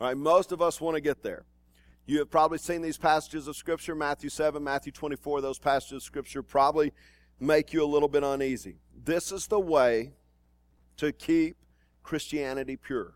All 0.01 0.09
right, 0.09 0.17
most 0.17 0.51
of 0.51 0.61
us 0.61 0.81
want 0.81 0.97
to 0.97 1.01
get 1.01 1.23
there. 1.23 1.45
You 2.07 2.21
have 2.21 2.31
probably 2.31 2.59
seen 2.59 2.83
these 2.83 2.99
passages 2.99 3.49
of 3.49 3.57
Scripture, 3.57 3.97
Matthew 3.97 4.31
7, 4.31 4.63
Matthew 4.63 4.93
24. 4.93 5.41
Those 5.41 5.59
passages 5.59 5.97
of 5.97 6.03
Scripture 6.05 6.43
probably 6.43 6.93
make 7.41 7.73
you 7.73 7.83
a 7.83 7.87
little 7.87 8.09
bit 8.09 8.23
uneasy. 8.23 8.77
This 8.95 9.33
is 9.33 9.49
the 9.49 9.59
way 9.59 10.13
to 10.99 11.13
keep 11.13 11.57
Christianity 12.05 12.77
pure. 12.77 13.15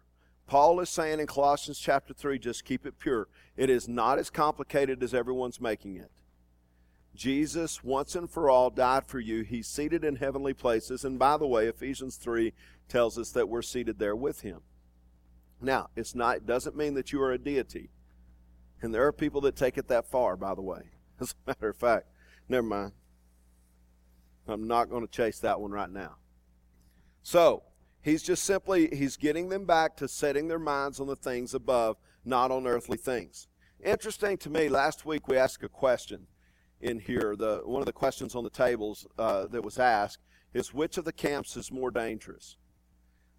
Paul 0.49 0.81
is 0.81 0.91
saying 0.91 1.21
in 1.21 1.29
Colossians 1.29 1.79
chapter 1.79 2.13
3, 2.13 2.41
just 2.41 2.65
keep 2.65 2.85
it 2.85 2.99
pure. 2.99 3.29
It 3.57 3.71
is 3.71 3.87
not 3.87 4.19
as 4.19 4.29
complicated 4.29 5.01
as 5.05 5.15
everyone's 5.15 5.61
making 5.61 5.97
it. 5.97 6.11
Jesus, 7.15 7.85
once 7.85 8.17
and 8.17 8.29
for 8.29 8.51
all, 8.51 8.71
died 8.71 9.07
for 9.07 9.21
you. 9.21 9.43
He's 9.43 9.69
seated 9.69 10.05
in 10.05 10.17
heavenly 10.17 10.53
places. 10.53 11.05
And 11.05 11.19
by 11.19 11.37
the 11.37 11.47
way, 11.47 11.69
Ephesians 11.69 12.17
3 12.17 12.53
tells 12.89 13.17
us 13.17 13.31
that 13.31 13.49
we're 13.49 13.63
seated 13.63 14.01
there 14.01 14.17
with 14.17 14.41
him. 14.41 14.63
Now, 15.61 15.91
it's 15.95 16.17
not, 16.17 16.39
it 16.39 16.47
doesn't 16.47 16.77
mean 16.77 16.95
that 16.95 17.13
you 17.13 17.23
are 17.23 17.33
a 17.33 17.39
deity. 17.39 17.91
And 18.83 18.95
there 18.95 19.07
are 19.07 19.13
people 19.13 19.41
that 19.43 19.57
take 19.57 19.79
it 19.79 19.89
that 19.89 20.11
far, 20.11 20.37
by 20.37 20.55
the 20.55 20.63
way. 20.63 20.83
As 21.21 21.35
a 21.47 21.51
matter 21.51 21.69
of 21.69 21.77
fact, 21.77 22.07
never 22.49 22.67
mind. 22.67 22.93
I'm 24.49 24.67
not 24.67 24.91
going 24.91 25.07
to 25.07 25.13
chase 25.13 25.39
that 25.41 25.61
one 25.61 25.71
right 25.71 25.91
now. 25.91 26.17
So, 27.23 27.63
He's 28.03 28.23
just 28.23 28.45
simply, 28.45 28.89
he's 28.95 29.17
getting 29.17 29.51
them 29.51 29.67
back 29.67 29.97
to 29.97 30.09
setting 30.09 30.49
their 30.49 30.59
minds 30.59 31.01
on 31.01 31.07
the 31.07 31.17
things 31.17 31.53
above, 31.53 31.97
not 32.25 32.51
on 32.51 32.67
earthly 32.67 32.97
things. 32.97 33.47
Interesting 33.85 34.39
to 34.39 34.51
me, 34.51 34.69
last 34.69 35.05
week 35.05 35.29
we 35.29 35.37
asked 35.37 35.63
a 35.63 35.69
question 35.69 36.27
in 36.81 36.99
here. 36.99 37.37
The, 37.37 37.61
one 37.65 37.83
of 37.83 37.87
the 37.87 37.93
questions 37.93 38.35
on 38.35 38.45
the 38.45 38.51
tables 38.51 39.07
uh, 39.19 39.47
that 39.49 39.63
was 39.63 39.79
asked 39.79 40.23
is 40.55 40.73
which 40.73 40.97
of 40.97 41.05
the 41.05 41.13
camps 41.13 41.57
is 41.57 41.71
more 41.71 41.91
dangerous? 41.91 42.57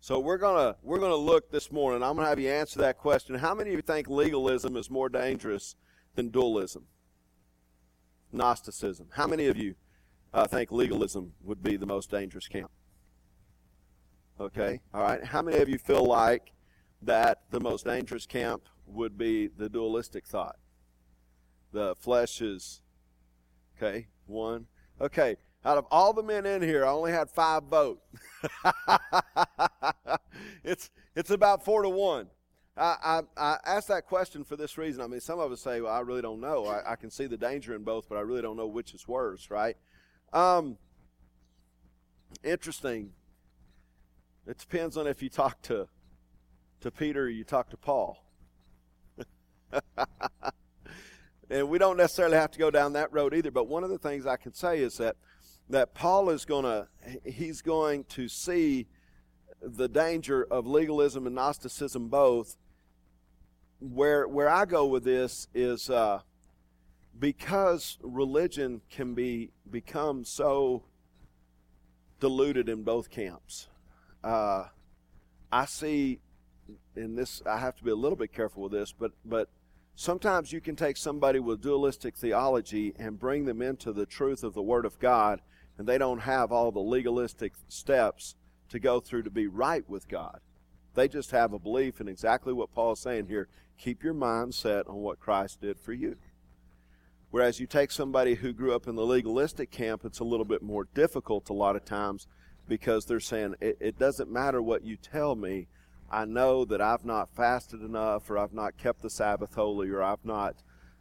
So 0.04 0.18
we're 0.18 0.40
gonna 0.40 0.78
we're 0.82 0.98
gonna 0.98 1.16
look 1.16 1.52
this 1.52 1.72
morning. 1.72 2.02
I'm 2.02 2.16
gonna 2.16 2.28
have 2.28 2.40
you 2.40 2.50
answer 2.50 2.80
that 2.80 2.98
question. 2.98 3.36
How 3.36 3.54
many 3.54 3.70
of 3.70 3.76
you 3.76 3.82
think 3.84 4.08
legalism 4.08 4.76
is 4.76 4.90
more 4.90 5.10
dangerous 5.10 5.76
than 6.16 6.30
dualism? 6.30 6.88
Gnosticism. 8.32 9.10
How 9.12 9.28
many 9.28 9.46
of 9.46 9.58
you 9.58 9.76
uh, 10.34 10.48
think 10.48 10.72
legalism 10.72 11.34
would 11.44 11.62
be 11.62 11.78
the 11.78 11.86
most 11.86 12.10
dangerous 12.10 12.48
camp? 12.48 12.72
Okay? 14.40 14.82
All 14.92 15.04
right. 15.04 15.24
How 15.24 15.44
many 15.44 15.60
of 15.60 15.70
you 15.70 15.78
feel 15.78 16.04
like 16.04 16.52
that 17.04 17.44
the 17.52 17.60
most 17.60 17.86
dangerous 17.86 18.26
camp 18.26 18.64
would 18.88 19.20
be 19.20 19.50
the 19.56 19.70
dualistic 19.70 20.26
thought? 20.26 20.58
The 21.74 21.94
flesh 22.00 22.42
is, 22.42 22.82
okay, 23.78 24.08
one. 24.26 24.66
Okay. 25.00 25.36
Out 25.64 25.78
of 25.78 25.86
all 25.92 26.14
the 26.14 26.24
men 26.24 26.46
in 26.46 26.62
here, 26.62 26.86
I 26.86 26.90
only 26.90 27.12
had 27.12 27.30
five 27.30 27.64
vote. 27.64 28.02
it's, 30.64 30.90
it's 31.16 31.30
about 31.30 31.64
four 31.64 31.84
to 31.84 31.90
one. 31.90 32.28
I, 32.76 32.96
I, 33.04 33.22
I 33.38 33.58
asked 33.66 33.90
that 33.90 34.08
question 34.08 34.44
for 34.44 34.56
this 34.56 34.78
reason. 34.78 35.04
I 35.04 35.08
mean, 35.08 35.20
some 35.20 35.40
of 35.40 35.52
us 35.52 35.62
say, 35.62 35.82
well, 35.82 35.94
I 35.94 36.00
really 36.00 36.24
don't 36.24 36.42
know. 36.42 36.66
I, 36.66 36.94
I 36.94 36.96
can 36.96 37.12
see 37.12 37.28
the 37.28 37.38
danger 37.38 37.76
in 37.76 37.84
both, 37.84 38.10
but 38.10 38.18
I 38.18 38.22
really 38.22 38.42
don't 38.42 38.58
know 38.58 38.66
which 38.66 38.96
is 38.96 39.08
worse, 39.08 39.52
right? 39.52 39.78
Um, 40.34 40.78
interesting. 42.44 43.12
It 44.48 44.58
depends 44.58 44.98
on 44.98 45.06
if 45.06 45.22
you 45.22 45.30
talk 45.30 45.62
to, 45.64 45.88
to 46.80 46.90
Peter 46.90 47.26
or 47.26 47.30
you 47.30 47.44
talk 47.44 47.70
to 47.70 47.78
Paul. 47.78 48.26
and 51.52 51.70
we 51.70 51.78
don't 51.78 51.98
necessarily 51.98 52.38
have 52.38 52.52
to 52.52 52.60
go 52.60 52.72
down 52.72 52.94
that 52.94 53.14
road 53.14 53.36
either, 53.36 53.52
but 53.52 53.68
one 53.68 53.84
of 53.84 53.92
the 53.92 54.00
things 54.00 54.26
I 54.26 54.38
can 54.38 54.54
say 54.54 54.80
is 54.80 54.96
that 54.96 55.18
that 55.70 55.94
Paul 55.94 56.30
is 56.30 56.46
going 56.46 56.64
to 56.64 56.88
he's 57.30 57.62
going 57.62 58.04
to 58.06 58.28
see 58.28 58.88
the 59.62 59.88
danger 59.88 60.44
of 60.44 60.68
legalism 60.68 61.26
and 61.26 61.36
Gnosticism 61.36 62.10
both. 62.10 62.58
Where 63.80 64.28
where 64.28 64.50
I 64.50 64.66
go 64.66 64.86
with 64.86 65.04
this 65.04 65.48
is 65.54 65.90
uh, 65.90 66.22
because 67.18 67.98
religion 68.02 68.82
can 68.90 69.14
be 69.14 69.52
become 69.70 70.24
so 70.24 70.84
diluted 72.20 72.70
in 72.70 72.84
both 72.84 73.10
camps. 73.10 73.68
Uh, 74.24 74.66
I 75.52 75.66
see 75.66 76.20
in 76.96 77.16
this. 77.16 77.42
I 77.46 77.58
have 77.58 77.76
to 77.78 77.84
be 77.84 77.92
a 77.92 77.96
little 77.96 78.16
bit 78.16 78.34
careful 78.34 78.64
with 78.64 78.72
this, 78.72 78.94
but 78.94 79.12
but 79.26 79.50
sometimes 79.96 80.54
you 80.54 80.62
can 80.62 80.76
take 80.76 80.98
somebody 80.98 81.40
with 81.40 81.62
dualistic 81.62 82.16
theology 82.16 82.94
and 82.98 83.20
bring 83.20 83.46
them 83.46 83.62
into 83.62 83.92
the 83.92 84.06
truth 84.06 84.44
of 84.44 84.54
the 84.54 84.62
Word 84.62 84.86
of 84.86 85.00
God, 85.00 85.42
and 85.82 85.90
they 85.90 85.98
don't 85.98 86.20
have 86.20 86.52
all 86.52 86.72
the 86.72 86.80
legalistic 86.80 87.54
steps 87.68 88.36
to 88.70 88.78
go 88.78 89.00
through 89.00 89.24
to 89.24 89.32
be 89.32 89.48
right 89.48 89.84
with 89.90 90.08
God. 90.08 90.40
They 90.94 91.08
just 91.08 91.32
have 91.32 91.54
a 91.54 91.60
belief 91.60 92.00
in 92.00 92.08
exactly 92.08 92.54
what 92.54 92.72
Paul 92.72 92.92
is 92.92 93.00
saying 93.00 93.26
here. 93.26 93.48
Keep 93.80 94.04
your 94.04 94.14
mind 94.14 94.54
set 94.54 94.86
on 94.86 94.98
what 94.98 95.20
Christ 95.20 95.60
did 95.60 95.80
for 95.80 95.92
you. 95.92 96.18
Whereas 97.32 97.60
you 97.60 97.66
take 97.66 97.90
somebody 97.90 98.36
who 98.36 98.54
grew 98.54 98.76
up 98.76 98.88
in 98.88 98.96
the 98.96 99.04
legalistic 99.04 99.72
camp, 99.72 100.06
it's 100.06 100.20
a 100.20 100.24
little 100.24 100.46
bit 100.46 100.62
more 100.62 100.88
difficult 100.94 101.50
a 101.50 101.54
lot 101.54 101.76
of 101.76 101.84
times 101.84 102.28
because 102.68 103.06
they're 103.06 103.20
saying, 103.20 103.56
it, 103.60 103.78
it 103.80 103.98
doesn't 103.98 104.32
matter 104.32 104.62
what 104.62 104.84
you 104.84 104.98
tell 104.98 105.36
me. 105.36 105.66
I 106.12 106.26
know 106.26 106.64
that 106.66 106.80
I've 106.80 107.06
not 107.06 107.36
fasted 107.36 107.82
enough, 107.82 108.30
or 108.30 108.38
I've 108.38 108.54
not 108.54 108.78
kept 108.78 109.02
the 109.02 109.10
Sabbath 109.10 109.56
holy, 109.56 109.90
or 109.90 110.04
I've 110.04 110.24
not, 110.24 110.58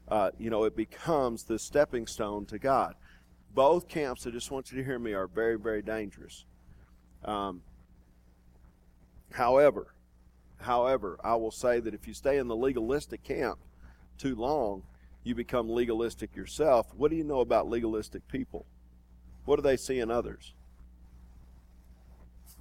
uh, 0.09 0.31
you 0.39 0.49
know, 0.49 0.65
it 0.65 0.75
becomes 0.75 1.43
the 1.43 1.59
stepping 1.59 2.07
stone 2.07 2.47
to 2.47 2.59
God. 2.59 2.95
Both 3.53 3.89
camps, 3.89 4.27
I 4.27 4.31
just 4.31 4.51
want 4.51 4.71
you 4.71 4.79
to 4.79 4.85
hear 4.85 4.99
me, 4.99 5.13
are 5.13 5.27
very, 5.27 5.59
very 5.59 5.83
dangerous. 5.83 6.45
Um, 7.25 7.63
however, 9.33 9.95
however, 10.61 11.19
I 11.23 11.35
will 11.35 11.51
say 11.51 11.81
that 11.81 11.95
if 11.95 12.07
you 12.07 12.15
stay 12.15 12.39
in 12.39 12.49
the 12.49 12.57
legalistic 12.57 13.23
camp 13.23 13.59
too 14.19 14.35
long, 14.37 14.85
you 15.25 15.35
become 15.35 15.69
legalistic 15.69 16.35
yourself. 16.35 16.95
What 16.97 17.11
do 17.11 17.17
you 17.17 17.25
know 17.25 17.41
about 17.41 17.69
legalistic 17.69 18.27
people? 18.29 18.67
What 19.45 19.57
do 19.57 19.63
they 19.63 19.77
see 19.77 19.99
in 19.99 20.11
others? 20.11 20.55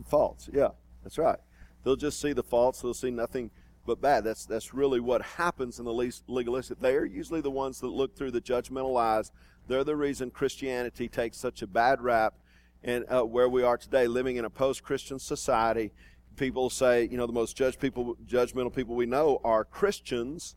Faults. 0.06 0.50
Yeah, 0.52 0.70
that's 1.04 1.18
right. 1.18 1.40
They'll 1.84 1.96
just 1.96 2.20
see 2.20 2.34
the 2.34 2.44
faults. 2.44 2.82
They'll 2.82 2.94
see 2.94 3.12
nothing 3.12 3.52
but 3.86 4.02
bad. 4.02 4.24
That's 4.24 4.46
that's 4.46 4.74
really 4.74 5.00
what 5.00 5.22
happens 5.22 5.80
in 5.80 5.86
the 5.86 5.94
least 5.94 6.24
legalistic. 6.28 6.80
They 6.80 6.96
are 6.96 7.06
usually 7.06 7.42
the 7.42 7.52
ones 7.52 7.80
that 7.80 7.88
look 7.88 8.16
through 8.16 8.32
the 8.32 8.42
judgmental 8.42 9.00
eyes. 9.00 9.32
They're 9.70 9.84
the 9.84 9.96
reason 9.96 10.32
Christianity 10.32 11.08
takes 11.08 11.38
such 11.38 11.62
a 11.62 11.68
bad 11.68 12.02
rap, 12.02 12.34
and 12.84 13.06
uh, 13.08 13.22
where 13.22 13.48
we 13.48 13.62
are 13.62 13.78
today, 13.78 14.08
living 14.08 14.38
in 14.38 14.44
a 14.44 14.50
post-Christian 14.50 15.20
society. 15.20 15.92
People 16.38 16.72
say, 16.72 17.08
you 17.08 17.18
know, 17.18 17.28
the 17.28 17.34
most 17.34 17.56
judge 17.56 17.78
people, 17.78 18.18
judgmental 18.26 18.74
people 18.74 18.96
we 18.96 19.06
know 19.06 19.40
are 19.44 19.64
Christians, 19.64 20.56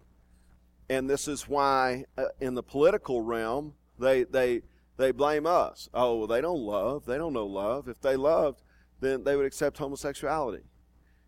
and 0.88 1.11
this 1.11 1.28
is 1.28 1.47
why, 1.47 2.07
uh, 2.16 2.25
in 2.40 2.54
the 2.54 2.62
political 2.62 3.21
realm, 3.21 3.75
they 3.99 4.25
they 4.25 4.62
they 4.97 5.12
blame 5.12 5.47
us. 5.47 5.90
Oh, 5.92 6.26
they 6.26 6.40
don't 6.40 6.61
love. 6.61 7.04
They 7.04 7.19
don't 7.19 7.35
know 7.35 7.47
love. 7.47 7.88
If 7.88 8.00
they 8.00 8.16
loved, 8.16 8.62
then 9.00 9.25
they 9.25 9.37
would 9.37 9.45
accept 9.45 9.76
homosexuality. 9.76 10.62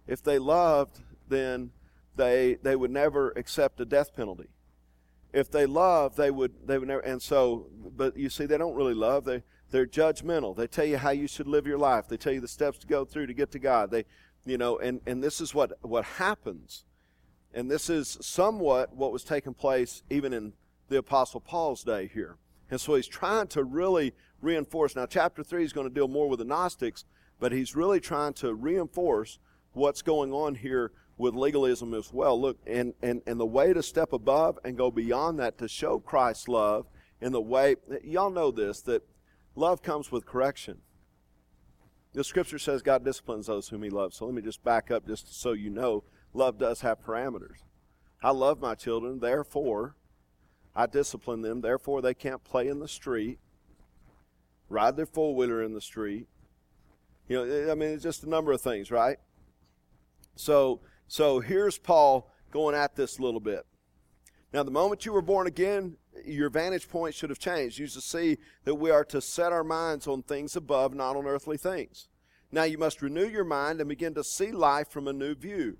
If 0.07 0.23
they 0.23 0.38
loved, 0.38 1.00
then 1.29 1.71
they 2.17 2.57
they 2.62 2.76
would 2.76 2.91
never 2.91 3.33
accept 3.37 3.79
a 3.79 3.85
death 3.85 4.17
penalty. 4.17 4.49
If 5.35 5.50
they 5.50 5.67
love, 5.67 6.14
they 6.14 6.31
would 6.31 6.53
they 6.67 6.79
would 6.79 6.88
never. 6.88 7.00
And 7.00 7.21
so, 7.21 7.67
but 7.97 8.17
you 8.17 8.31
see, 8.31 8.47
they 8.47 8.57
don't 8.57 8.76
really 8.76 8.95
love. 8.95 9.25
They 9.25 9.43
they're 9.71 9.87
judgmental. 9.87 10.57
They 10.57 10.69
tell 10.69 10.85
you 10.85 10.97
how 10.97 11.11
you 11.11 11.26
should 11.26 11.49
live 11.49 11.67
your 11.67 11.79
life. 11.79 12.07
They 12.07 12.17
tell 12.17 12.33
you 12.33 12.41
the 12.41 12.49
steps 12.49 12.79
to 12.79 12.87
go 12.87 13.05
through 13.05 13.26
to 13.26 13.35
get 13.35 13.50
to 13.50 13.59
God. 13.59 13.91
They, 13.91 14.05
you 14.47 14.57
know, 14.57 14.79
and 14.79 15.00
and 15.07 15.23
this 15.23 15.41
is 15.41 15.53
what 15.53 15.73
what 15.83 16.05
happens. 16.05 16.85
And 17.53 17.71
this 17.71 17.91
is 17.91 18.17
somewhat 18.21 18.95
what 18.95 19.12
was 19.12 19.25
taking 19.25 19.55
place 19.55 20.03
even 20.11 20.33
in 20.33 20.53
the 20.88 20.99
Apostle 20.99 21.41
Paul's 21.41 21.83
day 21.83 22.11
here. 22.12 22.37
And 22.71 22.81
so 22.81 22.95
he's 22.95 23.07
trying 23.07 23.49
to 23.49 23.62
really 23.62 24.14
reinforce. 24.41 24.97
Now, 24.97 25.07
chapter 25.07 25.43
3 25.43 25.64
is 25.64 25.73
going 25.73 25.88
to 25.88 25.95
deal 25.95 26.09
more 26.09 26.29
with 26.29 26.41
the 26.41 26.45
Gnostics, 26.45 27.05
but 27.38 27.53
he's 27.53 27.76
really 27.76 28.00
trying 28.00 28.33
to 28.35 28.55
reinforce 28.55 29.38
what's 29.73 30.03
going 30.03 30.33
on 30.33 30.57
here 30.57 30.93
with 31.16 31.35
legalism 31.35 31.94
as 31.94 32.12
well. 32.12 32.40
Look, 32.40 32.59
and, 32.66 32.94
and, 33.02 33.23
and 33.26 33.38
the 33.38 33.47
way 33.47 33.73
to 33.73 33.83
step 33.83 34.12
above 34.12 34.59
and 34.64 34.76
go 34.76 34.90
beyond 34.90 35.38
that 35.38 35.59
to 35.59 35.68
show 35.68 35.99
Christ's 35.99 36.49
love 36.49 36.87
in 37.21 37.33
the 37.33 37.40
way, 37.40 37.76
y'all 38.02 38.30
know 38.30 38.50
this, 38.50 38.80
that 38.83 39.02
love 39.54 39.83
comes 39.83 40.11
with 40.11 40.26
correction. 40.26 40.78
The 42.12 42.25
scripture 42.25 42.59
says 42.59 42.83
God 42.83 43.04
disciplines 43.04 43.47
those 43.47 43.68
whom 43.68 43.83
he 43.83 43.90
loves. 43.90 44.16
So 44.16 44.26
let 44.26 44.35
me 44.35 44.42
just 44.42 44.62
back 44.62 44.90
up 44.90 45.06
just 45.06 45.40
so 45.40 45.52
you 45.52 45.71
know 45.71 46.04
love 46.33 46.59
does 46.59 46.80
have 46.80 47.00
parameters. 47.00 47.59
I 48.23 48.30
love 48.30 48.61
my 48.61 48.75
children, 48.75 49.21
therefore 49.21 49.97
I 50.76 50.87
discipline 50.87 51.42
them, 51.42 51.61
therefore 51.61 52.02
they 52.02 52.14
can't 52.14 52.42
play 52.42 52.68
in 52.68 52.80
the 52.80 52.88
street, 52.88 53.38
ride 54.68 54.97
their 54.97 55.06
four 55.06 55.35
wheeler 55.35 55.62
in 55.62 55.73
the 55.73 55.80
street. 55.80 56.26
You 57.28 57.44
know, 57.44 57.71
I 57.71 57.75
mean, 57.75 57.90
it's 57.90 58.02
just 58.02 58.25
a 58.25 58.28
number 58.28 58.52
of 58.52 58.61
things, 58.61 58.90
right? 58.90 59.18
So, 60.37 60.80
so 61.08 61.40
here's 61.40 61.78
Paul 61.78 62.30
going 62.50 62.75
at 62.75 62.96
this 62.96 63.18
a 63.18 63.23
little 63.23 63.40
bit. 63.40 63.66
Now, 64.52 64.62
the 64.62 64.70
moment 64.70 65.04
you 65.04 65.12
were 65.12 65.23
born 65.23 65.49
again, 65.49 65.96
your 66.25 66.49
vantage 66.49 66.88
point 66.88 67.14
should 67.14 67.30
have 67.30 67.40
changed. 67.40 67.78
You 67.78 67.88
should 67.88 68.04
see 68.04 68.38
that 68.64 68.76
we 68.76 68.90
are 68.90 69.04
to 69.06 69.20
set 69.20 69.52
our 69.52 69.64
minds 69.64 70.06
on 70.06 70.23
things 70.23 70.54
above, 70.54 70.94
not 70.94 71.16
on 71.16 71.26
earthly 71.26 71.56
things. 71.56 72.08
Now, 72.52 72.62
you 72.62 72.78
must 72.78 73.02
renew 73.02 73.26
your 73.26 73.44
mind 73.44 73.80
and 73.80 73.88
begin 73.88 74.14
to 74.14 74.23
see 74.23 74.52
life 74.52 74.88
from 74.88 75.08
a 75.08 75.12
new 75.12 75.34
view. 75.34 75.78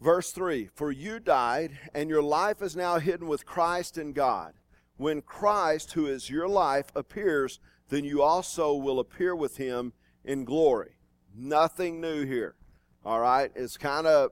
Verse 0.00 0.32
3 0.32 0.70
For 0.74 0.90
you 0.90 1.18
died, 1.18 1.78
and 1.94 2.08
your 2.08 2.22
life 2.22 2.62
is 2.62 2.74
now 2.74 2.98
hidden 2.98 3.28
with 3.28 3.44
Christ 3.44 3.98
in 3.98 4.14
God. 4.14 4.54
When 4.96 5.20
Christ, 5.20 5.92
who 5.92 6.06
is 6.06 6.30
your 6.30 6.48
life, 6.48 6.86
appears, 6.94 7.60
then 7.90 8.04
you 8.04 8.22
also 8.22 8.74
will 8.74 9.00
appear 9.00 9.36
with 9.36 9.58
him 9.58 9.92
in 10.24 10.44
glory. 10.44 10.96
Nothing 11.36 12.00
new 12.00 12.24
here. 12.24 12.54
All 13.04 13.20
right? 13.20 13.50
It's 13.54 13.76
kind 13.76 14.06
of 14.06 14.30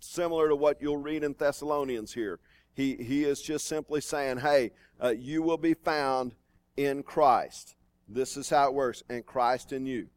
similar 0.00 0.48
to 0.48 0.56
what 0.56 0.80
you'll 0.80 0.96
read 0.96 1.24
in 1.24 1.34
Thessalonians 1.38 2.12
here. 2.12 2.38
He, 2.74 2.96
he 2.96 3.24
is 3.24 3.42
just 3.42 3.66
simply 3.66 4.00
saying, 4.00 4.38
hey, 4.38 4.70
uh, 5.02 5.08
you 5.10 5.42
will 5.42 5.56
be 5.56 5.74
found 5.74 6.34
in 6.76 7.02
Christ. 7.02 7.74
This 8.08 8.36
is 8.36 8.48
how 8.48 8.68
it 8.68 8.74
works, 8.74 9.02
and 9.08 9.26
Christ 9.26 9.72
in 9.72 9.84
you. 9.84 10.08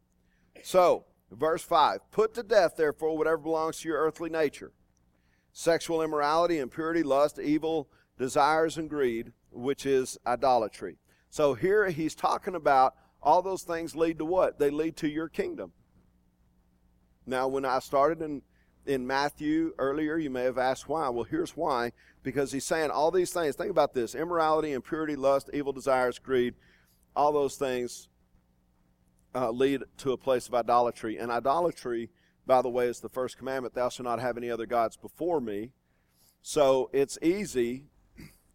So, 0.63 1.05
verse 1.31 1.63
5 1.63 1.99
Put 2.11 2.33
to 2.35 2.43
death, 2.43 2.75
therefore, 2.77 3.17
whatever 3.17 3.37
belongs 3.37 3.79
to 3.79 3.89
your 3.89 3.99
earthly 3.99 4.29
nature 4.29 4.71
sexual 5.53 6.01
immorality, 6.01 6.59
impurity, 6.59 7.03
lust, 7.03 7.37
evil, 7.37 7.89
desires, 8.17 8.77
and 8.77 8.89
greed, 8.89 9.33
which 9.51 9.85
is 9.85 10.17
idolatry. 10.25 10.97
So, 11.29 11.55
here 11.55 11.89
he's 11.89 12.15
talking 12.15 12.55
about 12.55 12.95
all 13.21 13.41
those 13.41 13.63
things 13.63 13.95
lead 13.95 14.19
to 14.19 14.25
what? 14.25 14.59
They 14.59 14.69
lead 14.69 14.95
to 14.97 15.09
your 15.09 15.27
kingdom. 15.27 15.73
Now, 17.25 17.47
when 17.47 17.65
I 17.65 17.79
started 17.79 18.21
in, 18.21 18.41
in 18.85 19.05
Matthew 19.05 19.73
earlier, 19.77 20.17
you 20.17 20.29
may 20.29 20.43
have 20.43 20.57
asked 20.57 20.89
why. 20.89 21.09
Well, 21.09 21.23
here's 21.23 21.55
why. 21.55 21.91
Because 22.23 22.51
he's 22.51 22.65
saying 22.65 22.91
all 22.91 23.11
these 23.11 23.31
things. 23.31 23.55
Think 23.55 23.71
about 23.71 23.93
this 23.93 24.15
immorality, 24.15 24.73
impurity, 24.73 25.15
lust, 25.15 25.49
evil 25.53 25.73
desires, 25.73 26.19
greed, 26.19 26.55
all 27.15 27.31
those 27.31 27.55
things 27.55 28.09
uh, 29.33 29.51
lead 29.51 29.83
to 29.97 30.11
a 30.11 30.17
place 30.17 30.47
of 30.47 30.53
idolatry. 30.53 31.17
And 31.17 31.31
idolatry, 31.31 32.09
by 32.45 32.61
the 32.61 32.69
way, 32.69 32.87
is 32.87 32.99
the 32.99 33.09
first 33.09 33.37
commandment 33.37 33.73
Thou 33.73 33.89
shalt 33.89 34.05
not 34.05 34.19
have 34.19 34.37
any 34.37 34.49
other 34.49 34.65
gods 34.65 34.97
before 34.97 35.41
me. 35.41 35.71
So 36.41 36.89
it's 36.91 37.17
easy 37.21 37.85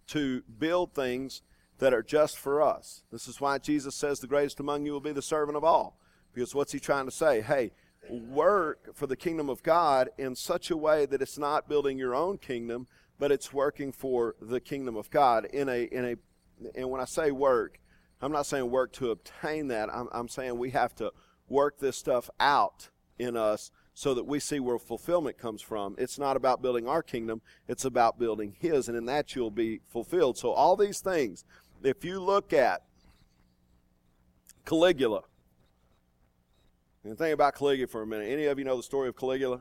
to 0.09 0.43
build 0.59 0.93
things 0.95 1.43
that 1.79 1.93
are 1.93 2.03
just 2.03 2.39
for 2.39 2.63
us. 2.63 3.03
This 3.13 3.29
is 3.29 3.41
why 3.41 3.59
Jesus 3.59 3.95
says 3.95 4.21
the 4.21 4.27
greatest 4.27 4.61
among 4.61 4.87
you 4.87 4.93
will 4.93 5.01
be 5.01 5.13
the 5.13 5.23
servant 5.23 5.57
of 5.57 5.65
all. 5.65 5.99
Because 6.33 6.55
what's 6.55 6.73
he 6.73 6.81
trying 6.81 7.07
to 7.07 7.11
say? 7.11 7.41
Hey, 7.41 7.73
work 8.11 8.95
for 8.95 9.07
the 9.07 9.17
kingdom 9.17 9.49
of 9.49 9.63
God 9.63 10.11
in 10.19 10.35
such 10.35 10.71
a 10.71 10.77
way 10.77 11.07
that 11.07 11.23
it's 11.23 11.39
not 11.39 11.69
building 11.69 11.99
your 11.99 12.15
own 12.15 12.39
kingdom, 12.39 12.87
but 13.19 13.33
it's 13.33 13.53
working 13.53 13.93
for 13.93 14.35
the 14.41 14.61
kingdom 14.61 14.97
of 14.97 15.11
God 15.11 15.47
in 15.47 15.69
a 15.69 15.85
in 15.85 16.05
a 16.05 16.17
and 16.75 16.91
when 16.91 17.01
I 17.01 17.05
say 17.05 17.31
work, 17.31 17.81
I'm 18.21 18.33
not 18.33 18.47
saying 18.47 18.71
work 18.71 18.93
to 18.95 19.11
obtain 19.11 19.69
that. 19.69 19.93
I'm, 19.93 20.09
I'm 20.13 20.29
saying 20.29 20.57
we 20.57 20.71
have 20.71 20.95
to 20.97 21.13
work 21.49 21.79
this 21.79 21.97
stuff 21.97 22.31
out 22.41 22.89
in 23.19 23.37
us 23.37 23.71
so 23.95 24.15
that 24.15 24.25
we 24.25 24.39
see 24.39 24.61
where 24.61 24.79
fulfillment 24.79 25.39
comes 25.39 25.63
from. 25.63 25.95
It's 25.99 26.19
not 26.19 26.37
about 26.37 26.61
building 26.61 26.87
our 26.87 27.03
kingdom, 27.03 27.41
it's 27.69 27.85
about 27.85 28.19
building 28.19 28.55
His, 28.59 28.89
and 28.89 28.97
in 28.97 29.07
that 29.07 29.35
you'll 29.35 29.51
be 29.51 29.81
fulfilled. 29.89 30.39
So, 30.39 30.53
all 30.53 30.77
these 30.77 31.01
things, 31.01 31.45
if 31.83 32.05
you 32.05 32.21
look 32.21 32.53
at 32.53 32.83
Caligula, 34.65 35.23
and 37.07 37.17
think 37.17 37.33
about 37.33 37.55
Caligula 37.55 37.87
for 37.87 38.03
a 38.03 38.07
minute. 38.07 38.29
Any 38.29 38.47
of 38.47 38.59
you 38.59 38.65
know 38.65 38.77
the 38.77 38.83
story 38.83 39.09
of 39.09 39.17
Caligula? 39.17 39.61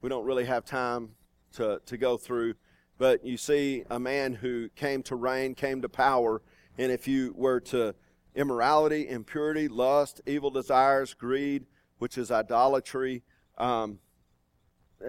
We 0.00 0.08
don't 0.08 0.24
really 0.24 0.46
have 0.46 0.64
time 0.64 1.10
to, 1.54 1.80
to 1.84 1.96
go 1.98 2.16
through, 2.16 2.54
but 2.96 3.24
you 3.24 3.36
see 3.36 3.84
a 3.90 3.98
man 3.98 4.34
who 4.34 4.70
came 4.70 5.02
to 5.04 5.16
reign, 5.16 5.54
came 5.54 5.82
to 5.82 5.88
power, 5.88 6.40
And 6.78 6.92
if 6.92 7.08
you 7.08 7.34
were 7.36 7.60
to 7.60 7.94
immorality, 8.34 9.08
impurity, 9.08 9.68
lust, 9.68 10.20
evil 10.26 10.50
desires, 10.50 11.14
greed, 11.14 11.66
which 11.98 12.18
is 12.18 12.30
idolatry, 12.30 13.22
um, 13.58 13.98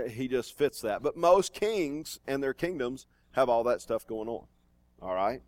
he 0.09 0.27
just 0.27 0.57
fits 0.57 0.81
that. 0.81 1.03
But 1.03 1.15
most 1.15 1.53
kings 1.53 2.19
and 2.27 2.41
their 2.41 2.53
kingdoms 2.53 3.05
have 3.31 3.49
all 3.49 3.63
that 3.65 3.81
stuff 3.81 4.05
going 4.07 4.27
on. 4.27 4.45
All 5.01 5.13
right? 5.13 5.41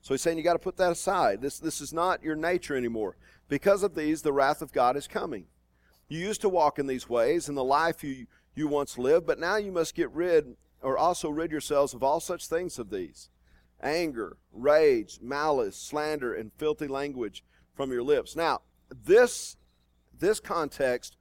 So 0.00 0.12
he's 0.12 0.22
saying 0.22 0.38
you 0.38 0.44
got 0.44 0.52
to 0.54 0.58
put 0.58 0.76
that 0.76 0.92
aside. 0.92 1.40
This, 1.40 1.58
this 1.58 1.80
is 1.80 1.92
not 1.92 2.22
your 2.22 2.36
nature 2.36 2.76
anymore. 2.76 3.16
Because 3.48 3.82
of 3.82 3.94
these, 3.94 4.22
the 4.22 4.32
wrath 4.32 4.62
of 4.62 4.72
God 4.72 4.96
is 4.96 5.06
coming. 5.06 5.46
You 6.08 6.18
used 6.18 6.40
to 6.42 6.48
walk 6.48 6.78
in 6.78 6.86
these 6.86 7.08
ways 7.08 7.48
in 7.48 7.54
the 7.54 7.64
life 7.64 8.04
you, 8.04 8.26
you 8.54 8.68
once 8.68 8.98
lived, 8.98 9.26
but 9.26 9.38
now 9.38 9.56
you 9.56 9.72
must 9.72 9.94
get 9.94 10.10
rid 10.10 10.56
or 10.80 10.98
also 10.98 11.30
rid 11.30 11.50
yourselves 11.50 11.94
of 11.94 12.02
all 12.02 12.20
such 12.20 12.46
things 12.46 12.78
of 12.78 12.90
these 12.90 13.30
anger, 13.82 14.36
rage, 14.52 15.18
malice, 15.20 15.76
slander, 15.76 16.32
and 16.34 16.52
filthy 16.56 16.86
language 16.86 17.44
from 17.74 17.92
your 17.92 18.02
lips. 18.02 18.34
Now, 18.34 18.60
this, 19.04 19.56
this 20.18 20.40
context 20.40 21.16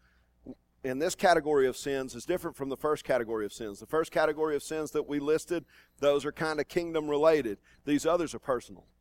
in 0.83 0.99
this 0.99 1.15
category 1.15 1.67
of 1.67 1.77
sins 1.77 2.13
is 2.15 2.25
different 2.25 2.55
from 2.55 2.69
the 2.69 2.77
first 2.77 3.03
category 3.03 3.45
of 3.45 3.53
sins. 3.53 3.79
The 3.79 3.85
first 3.85 4.11
category 4.11 4.55
of 4.55 4.63
sins 4.63 4.91
that 4.91 5.07
we 5.07 5.19
listed, 5.19 5.65
those 5.99 6.25
are 6.25 6.31
kind 6.31 6.59
of 6.59 6.67
kingdom 6.67 7.09
related. 7.09 7.57
These 7.85 8.05
others 8.05 8.33
are 8.33 8.39
personal. 8.39 8.85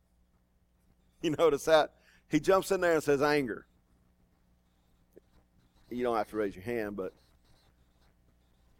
You 1.21 1.29
notice 1.37 1.63
that? 1.63 1.93
He 2.29 2.39
jumps 2.39 2.71
in 2.71 2.81
there 2.81 2.93
and 2.93 3.03
says 3.03 3.21
anger. 3.21 3.65
You 5.89 6.03
don't 6.03 6.17
have 6.17 6.29
to 6.29 6.37
raise 6.37 6.55
your 6.55 6.63
hand, 6.63 6.95
but 6.95 7.13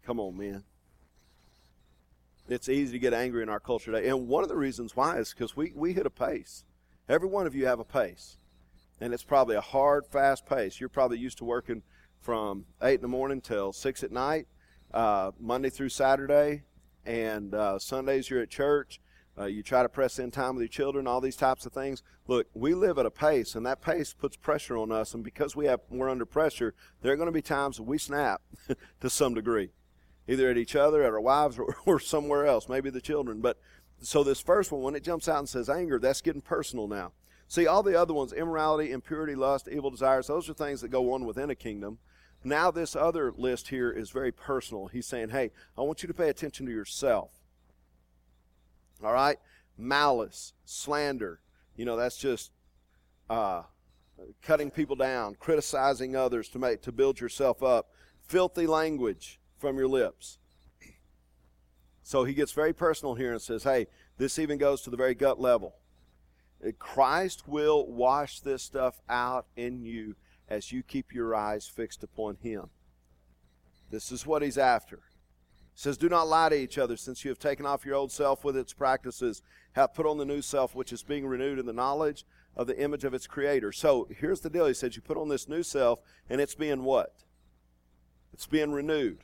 come 0.04 0.18
on, 0.18 0.36
man. 0.36 0.64
It's 2.48 2.68
easy 2.68 2.92
to 2.92 2.98
get 2.98 3.14
angry 3.14 3.42
in 3.42 3.48
our 3.48 3.60
culture 3.60 3.92
today. 3.92 4.08
And 4.08 4.28
one 4.28 4.42
of 4.42 4.48
the 4.48 4.56
reasons 4.56 4.94
why 4.94 5.18
is 5.18 5.32
because 5.32 5.56
we, 5.56 5.72
we 5.74 5.92
hit 5.92 6.06
a 6.06 6.10
pace. 6.10 6.64
Every 7.08 7.28
one 7.28 7.46
of 7.46 7.54
you 7.54 7.66
have 7.66 7.80
a 7.80 7.84
pace. 7.84 8.36
And 9.00 9.14
it's 9.14 9.24
probably 9.24 9.56
a 9.56 9.60
hard, 9.60 10.06
fast 10.06 10.46
pace. 10.46 10.80
You're 10.80 10.88
probably 10.88 11.18
used 11.18 11.38
to 11.38 11.44
working 11.44 11.82
from 12.20 12.66
8 12.82 12.94
in 12.94 13.02
the 13.02 13.08
morning 13.08 13.40
till 13.40 13.72
6 13.72 14.02
at 14.02 14.12
night, 14.12 14.46
uh, 14.92 15.32
Monday 15.38 15.70
through 15.70 15.90
Saturday, 15.90 16.62
and 17.04 17.54
uh, 17.54 17.78
Sundays 17.78 18.30
you're 18.30 18.40
at 18.40 18.50
church. 18.50 19.00
Uh, 19.36 19.46
you 19.46 19.62
try 19.62 19.82
to 19.82 19.88
press 19.88 20.18
in 20.18 20.30
time 20.30 20.54
with 20.54 20.62
your 20.62 20.68
children, 20.68 21.06
all 21.06 21.20
these 21.20 21.36
types 21.36 21.66
of 21.66 21.72
things. 21.72 22.02
Look, 22.28 22.46
we 22.54 22.72
live 22.72 22.98
at 22.98 23.06
a 23.06 23.10
pace, 23.10 23.56
and 23.56 23.66
that 23.66 23.80
pace 23.80 24.14
puts 24.14 24.36
pressure 24.36 24.76
on 24.76 24.92
us. 24.92 25.12
And 25.12 25.24
because 25.24 25.56
we 25.56 25.66
have 25.66 25.80
we're 25.90 26.08
under 26.08 26.24
pressure, 26.24 26.74
there 27.02 27.12
are 27.12 27.16
going 27.16 27.26
to 27.26 27.32
be 27.32 27.42
times 27.42 27.78
that 27.78 27.82
we 27.82 27.98
snap 27.98 28.42
to 29.00 29.10
some 29.10 29.34
degree, 29.34 29.70
either 30.28 30.48
at 30.50 30.56
each 30.56 30.76
other, 30.76 31.02
at 31.02 31.12
our 31.12 31.20
wives, 31.20 31.58
or, 31.58 31.76
or 31.84 31.98
somewhere 31.98 32.46
else, 32.46 32.68
maybe 32.68 32.90
the 32.90 33.00
children. 33.00 33.40
But 33.40 33.58
so 34.00 34.22
this 34.22 34.40
first 34.40 34.70
one, 34.70 34.82
when 34.82 34.94
it 34.94 35.02
jumps 35.02 35.28
out 35.28 35.38
and 35.38 35.48
says 35.48 35.68
anger, 35.68 35.98
that's 35.98 36.20
getting 36.20 36.42
personal 36.42 36.86
now. 36.86 37.12
See, 37.48 37.66
all 37.66 37.82
the 37.82 38.00
other 38.00 38.14
ones, 38.14 38.32
immorality, 38.32 38.92
impurity, 38.92 39.34
lust, 39.34 39.68
evil 39.70 39.90
desires, 39.90 40.28
those 40.28 40.48
are 40.48 40.54
things 40.54 40.80
that 40.80 40.88
go 40.88 41.12
on 41.12 41.24
within 41.24 41.50
a 41.50 41.54
kingdom. 41.54 41.98
Now, 42.42 42.70
this 42.70 42.94
other 42.94 43.32
list 43.36 43.68
here 43.68 43.90
is 43.90 44.10
very 44.10 44.30
personal. 44.30 44.86
He's 44.86 45.06
saying, 45.06 45.30
hey, 45.30 45.50
I 45.76 45.82
want 45.82 46.02
you 46.02 46.06
to 46.06 46.14
pay 46.14 46.28
attention 46.28 46.66
to 46.66 46.72
yourself. 46.72 47.30
All 49.02 49.12
right? 49.12 49.38
Malice, 49.76 50.52
slander. 50.64 51.40
You 51.76 51.84
know, 51.84 51.96
that's 51.96 52.16
just 52.16 52.52
uh, 53.28 53.62
cutting 54.42 54.70
people 54.70 54.96
down, 54.96 55.36
criticizing 55.38 56.14
others 56.14 56.48
to 56.50 56.58
make 56.58 56.82
to 56.82 56.92
build 56.92 57.20
yourself 57.20 57.62
up. 57.62 57.90
Filthy 58.26 58.66
language 58.66 59.40
from 59.58 59.76
your 59.76 59.88
lips. 59.88 60.38
So 62.02 62.24
he 62.24 62.34
gets 62.34 62.52
very 62.52 62.72
personal 62.72 63.14
here 63.14 63.32
and 63.32 63.40
says, 63.40 63.64
hey, 63.64 63.86
this 64.18 64.38
even 64.38 64.58
goes 64.58 64.82
to 64.82 64.90
the 64.90 64.96
very 64.96 65.14
gut 65.14 65.40
level. 65.40 65.74
Christ 66.78 67.48
will 67.48 67.86
wash 67.86 68.40
this 68.40 68.62
stuff 68.62 69.00
out 69.08 69.46
in 69.56 69.82
you 69.82 70.14
as 70.48 70.72
you 70.72 70.82
keep 70.82 71.14
your 71.14 71.34
eyes 71.34 71.66
fixed 71.66 72.02
upon 72.02 72.36
him. 72.42 72.68
This 73.90 74.12
is 74.12 74.26
what 74.26 74.42
he's 74.42 74.58
after. 74.58 75.00
Says, 75.74 75.96
Do 75.96 76.08
not 76.08 76.28
lie 76.28 76.48
to 76.50 76.56
each 76.56 76.78
other, 76.78 76.96
since 76.96 77.24
you 77.24 77.30
have 77.30 77.38
taken 77.38 77.66
off 77.66 77.84
your 77.84 77.96
old 77.96 78.12
self 78.12 78.44
with 78.44 78.56
its 78.56 78.72
practices, 78.72 79.42
have 79.72 79.94
put 79.94 80.06
on 80.06 80.18
the 80.18 80.24
new 80.24 80.40
self, 80.40 80.74
which 80.74 80.92
is 80.92 81.02
being 81.02 81.26
renewed 81.26 81.58
in 81.58 81.66
the 81.66 81.72
knowledge 81.72 82.24
of 82.56 82.66
the 82.66 82.80
image 82.80 83.04
of 83.04 83.14
its 83.14 83.26
creator. 83.26 83.72
So 83.72 84.06
here's 84.10 84.40
the 84.40 84.50
deal. 84.50 84.66
He 84.66 84.74
says, 84.74 84.94
You 84.94 85.02
put 85.02 85.16
on 85.16 85.28
this 85.28 85.48
new 85.48 85.62
self, 85.62 86.00
and 86.30 86.40
it's 86.40 86.54
being 86.54 86.84
what? 86.84 87.24
It's 88.32 88.46
being 88.46 88.72
renewed. 88.72 89.18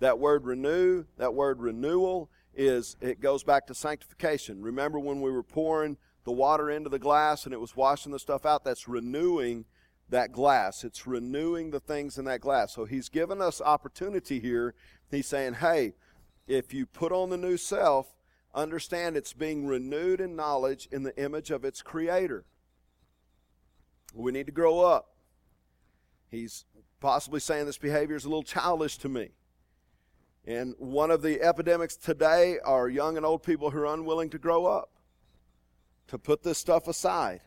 That 0.00 0.18
word 0.18 0.44
renew, 0.44 1.04
that 1.18 1.34
word 1.34 1.60
renewal, 1.60 2.30
is 2.54 2.96
it 3.00 3.20
goes 3.20 3.42
back 3.42 3.66
to 3.66 3.74
sanctification. 3.74 4.62
Remember 4.62 4.98
when 4.98 5.20
we 5.20 5.30
were 5.30 5.42
pouring 5.42 5.96
the 6.24 6.32
water 6.32 6.70
into 6.70 6.90
the 6.90 6.98
glass 6.98 7.44
and 7.44 7.54
it 7.54 7.60
was 7.60 7.76
washing 7.76 8.12
the 8.12 8.18
stuff 8.18 8.44
out? 8.44 8.64
That's 8.64 8.88
renewing 8.88 9.66
that 10.10 10.32
glass. 10.32 10.84
It's 10.84 11.06
renewing 11.06 11.70
the 11.70 11.80
things 11.80 12.18
in 12.18 12.24
that 12.26 12.40
glass. 12.40 12.74
So 12.74 12.84
he's 12.84 13.08
given 13.08 13.40
us 13.40 13.60
opportunity 13.60 14.40
here. 14.40 14.74
He's 15.10 15.26
saying, 15.26 15.54
hey, 15.54 15.94
if 16.46 16.74
you 16.74 16.86
put 16.86 17.12
on 17.12 17.30
the 17.30 17.36
new 17.36 17.56
self, 17.56 18.14
understand 18.54 19.16
it's 19.16 19.32
being 19.32 19.66
renewed 19.66 20.20
in 20.20 20.36
knowledge 20.36 20.88
in 20.90 21.02
the 21.02 21.16
image 21.22 21.50
of 21.50 21.64
its 21.64 21.82
creator. 21.82 22.44
We 24.14 24.32
need 24.32 24.46
to 24.46 24.52
grow 24.52 24.80
up. 24.80 25.14
He's 26.30 26.64
possibly 27.00 27.40
saying 27.40 27.66
this 27.66 27.78
behavior 27.78 28.16
is 28.16 28.24
a 28.24 28.28
little 28.28 28.42
childish 28.42 28.98
to 28.98 29.08
me. 29.08 29.30
And 30.46 30.74
one 30.78 31.10
of 31.10 31.22
the 31.22 31.42
epidemics 31.42 31.96
today 31.96 32.58
are 32.64 32.88
young 32.88 33.16
and 33.16 33.26
old 33.26 33.42
people 33.42 33.70
who 33.70 33.78
are 33.80 33.94
unwilling 33.94 34.30
to 34.30 34.38
grow 34.38 34.66
up, 34.66 34.90
to 36.08 36.18
put 36.18 36.42
this 36.42 36.58
stuff 36.58 36.88
aside. 36.88 37.42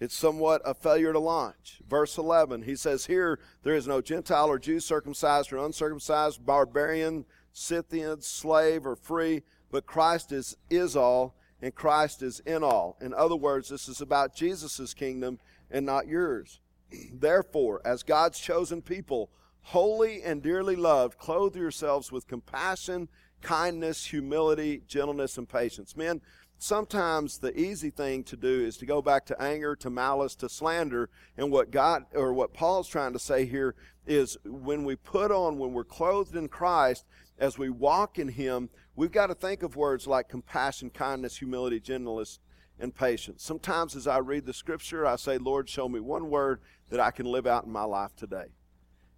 It's 0.00 0.16
somewhat 0.16 0.62
a 0.64 0.72
failure 0.72 1.12
to 1.12 1.18
launch. 1.18 1.82
Verse 1.86 2.16
11, 2.16 2.62
he 2.62 2.74
says, 2.74 3.04
Here 3.04 3.38
there 3.62 3.74
is 3.74 3.86
no 3.86 4.00
Gentile 4.00 4.48
or 4.48 4.58
Jew, 4.58 4.80
circumcised 4.80 5.52
or 5.52 5.58
uncircumcised, 5.58 6.44
barbarian, 6.44 7.26
Scythian, 7.52 8.22
slave 8.22 8.86
or 8.86 8.96
free, 8.96 9.42
but 9.70 9.86
Christ 9.86 10.32
is, 10.32 10.56
is 10.70 10.96
all, 10.96 11.36
and 11.60 11.74
Christ 11.74 12.22
is 12.22 12.40
in 12.40 12.64
all. 12.64 12.96
In 13.02 13.12
other 13.12 13.36
words, 13.36 13.68
this 13.68 13.88
is 13.88 14.00
about 14.00 14.34
Jesus' 14.34 14.94
kingdom 14.94 15.38
and 15.70 15.84
not 15.84 16.08
yours. 16.08 16.60
Therefore, 17.12 17.82
as 17.84 18.02
God's 18.02 18.40
chosen 18.40 18.80
people, 18.80 19.30
holy 19.62 20.22
and 20.22 20.42
dearly 20.42 20.76
loved, 20.76 21.18
clothe 21.18 21.56
yourselves 21.56 22.10
with 22.10 22.26
compassion, 22.26 23.08
kindness, 23.42 24.06
humility, 24.06 24.82
gentleness, 24.86 25.38
and 25.38 25.48
patience. 25.48 25.96
Men, 25.96 26.20
sometimes 26.60 27.38
the 27.38 27.58
easy 27.58 27.90
thing 27.90 28.22
to 28.24 28.36
do 28.36 28.64
is 28.64 28.76
to 28.76 28.86
go 28.86 29.00
back 29.00 29.24
to 29.26 29.42
anger, 29.42 29.74
to 29.76 29.90
malice, 29.90 30.34
to 30.36 30.48
slander. 30.48 31.08
And 31.36 31.50
what 31.50 31.70
God 31.70 32.04
or 32.14 32.32
what 32.32 32.52
Paul's 32.52 32.88
trying 32.88 33.14
to 33.14 33.18
say 33.18 33.46
here 33.46 33.74
is 34.06 34.36
when 34.44 34.84
we 34.84 34.94
put 34.94 35.30
on, 35.30 35.58
when 35.58 35.72
we're 35.72 35.84
clothed 35.84 36.36
in 36.36 36.48
Christ, 36.48 37.06
as 37.38 37.56
we 37.56 37.70
walk 37.70 38.18
in 38.18 38.28
Him, 38.28 38.68
we've 38.94 39.10
got 39.10 39.28
to 39.28 39.34
think 39.34 39.62
of 39.62 39.74
words 39.74 40.06
like 40.06 40.28
compassion, 40.28 40.90
kindness, 40.90 41.38
humility, 41.38 41.80
gentleness, 41.80 42.38
and 42.78 42.94
patience. 42.94 43.42
Sometimes 43.42 43.96
as 43.96 44.06
I 44.06 44.18
read 44.18 44.44
the 44.44 44.52
scripture, 44.52 45.06
I 45.06 45.16
say, 45.16 45.38
Lord, 45.38 45.68
show 45.68 45.88
me 45.88 46.00
one 46.00 46.28
word 46.28 46.60
that 46.90 47.00
I 47.00 47.10
can 47.10 47.26
live 47.26 47.46
out 47.46 47.64
in 47.64 47.72
my 47.72 47.84
life 47.84 48.14
today. 48.16 48.46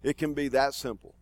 It 0.01 0.17
can 0.17 0.33
be 0.33 0.47
that 0.49 0.73
simple. 0.73 1.15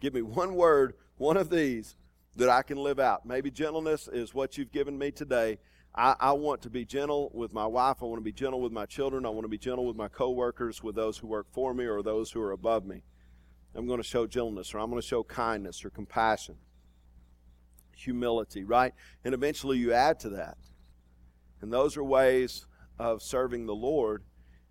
Give 0.00 0.14
me 0.14 0.22
one 0.22 0.54
word, 0.54 0.94
one 1.16 1.36
of 1.36 1.50
these 1.50 1.96
that 2.36 2.48
I 2.48 2.62
can 2.62 2.78
live 2.78 2.98
out. 3.00 3.26
Maybe 3.26 3.50
gentleness 3.50 4.08
is 4.12 4.34
what 4.34 4.56
you've 4.56 4.72
given 4.72 4.98
me 4.98 5.10
today. 5.10 5.58
I, 5.94 6.14
I, 6.20 6.32
want 6.32 6.62
to 6.62 6.70
be 6.70 6.84
gentle 6.84 7.30
with 7.34 7.52
my 7.52 7.66
wife. 7.66 7.96
I 8.02 8.04
want 8.04 8.18
to 8.20 8.24
be 8.24 8.32
gentle 8.32 8.60
with 8.60 8.72
my 8.72 8.86
children. 8.86 9.26
I 9.26 9.30
want 9.30 9.44
to 9.44 9.48
be 9.48 9.58
gentle 9.58 9.86
with 9.86 9.96
my 9.96 10.08
coworkers, 10.08 10.82
with 10.82 10.94
those 10.94 11.18
who 11.18 11.26
work 11.26 11.46
for 11.50 11.74
me 11.74 11.86
or 11.86 12.02
those 12.02 12.30
who 12.30 12.40
are 12.40 12.52
above 12.52 12.84
me. 12.84 13.02
I'm 13.74 13.86
going 13.86 14.00
to 14.00 14.06
show 14.06 14.26
gentleness 14.26 14.74
or 14.74 14.78
I'm 14.78 14.90
going 14.90 15.00
to 15.00 15.06
show 15.06 15.24
kindness 15.24 15.84
or 15.84 15.90
compassion, 15.90 16.56
humility, 17.96 18.64
right? 18.64 18.92
And 19.24 19.34
eventually 19.34 19.78
you 19.78 19.92
add 19.92 20.20
to 20.20 20.30
that. 20.30 20.58
And 21.60 21.72
those 21.72 21.96
are 21.96 22.04
ways 22.04 22.66
of 22.98 23.22
serving 23.22 23.66
the 23.66 23.74
Lord, 23.74 24.24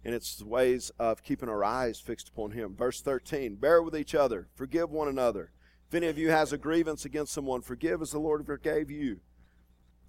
and 0.05 0.13
it's 0.13 0.41
ways 0.41 0.91
of 0.99 1.23
keeping 1.23 1.49
our 1.49 1.63
eyes 1.63 1.99
fixed 1.99 2.29
upon 2.29 2.51
Him. 2.51 2.75
Verse 2.75 3.01
13 3.01 3.55
Bear 3.55 3.81
with 3.81 3.95
each 3.95 4.15
other, 4.15 4.47
forgive 4.55 4.89
one 4.89 5.07
another. 5.07 5.51
If 5.87 5.95
any 5.95 6.07
of 6.07 6.17
you 6.17 6.29
has 6.29 6.51
a 6.51 6.57
grievance 6.57 7.05
against 7.05 7.33
someone, 7.33 7.61
forgive 7.61 8.01
as 8.01 8.11
the 8.11 8.19
Lord 8.19 8.45
forgave 8.45 8.91
you. 8.91 9.21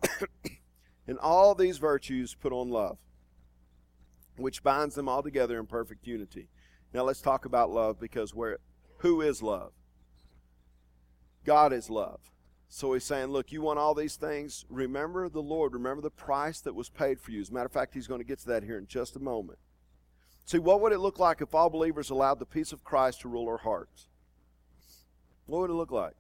and 1.06 1.18
all 1.18 1.54
these 1.54 1.78
virtues 1.78 2.34
put 2.34 2.52
on 2.52 2.68
love, 2.68 2.98
which 4.36 4.62
binds 4.62 4.96
them 4.96 5.08
all 5.08 5.22
together 5.22 5.58
in 5.58 5.66
perfect 5.66 6.06
unity. 6.06 6.48
Now 6.92 7.02
let's 7.04 7.20
talk 7.20 7.44
about 7.44 7.70
love 7.70 8.00
because 8.00 8.34
where 8.34 8.58
who 8.98 9.20
is 9.20 9.42
love? 9.42 9.72
God 11.44 11.72
is 11.72 11.88
love. 11.88 12.20
So 12.68 12.92
he's 12.92 13.04
saying, 13.04 13.28
look, 13.28 13.52
you 13.52 13.62
want 13.62 13.78
all 13.78 13.94
these 13.94 14.16
things? 14.16 14.66
Remember 14.68 15.28
the 15.28 15.40
Lord. 15.40 15.72
Remember 15.72 16.02
the 16.02 16.10
price 16.10 16.60
that 16.60 16.74
was 16.74 16.90
paid 16.90 17.20
for 17.20 17.30
you. 17.30 17.40
As 17.40 17.48
a 17.48 17.54
matter 17.54 17.66
of 17.66 17.72
fact, 17.72 17.94
he's 17.94 18.06
going 18.06 18.20
to 18.20 18.26
get 18.26 18.40
to 18.40 18.46
that 18.48 18.64
here 18.64 18.76
in 18.76 18.86
just 18.86 19.16
a 19.16 19.20
moment. 19.20 19.58
See, 20.44 20.58
what 20.58 20.80
would 20.80 20.92
it 20.92 20.98
look 20.98 21.18
like 21.18 21.40
if 21.40 21.54
all 21.54 21.70
believers 21.70 22.10
allowed 22.10 22.38
the 22.38 22.46
peace 22.46 22.72
of 22.72 22.84
Christ 22.84 23.20
to 23.20 23.28
rule 23.28 23.48
our 23.48 23.58
hearts? 23.58 24.08
What 25.48 25.62
would 25.62 25.70
it 25.70 25.74
look 25.74 25.90
like? 25.90 26.12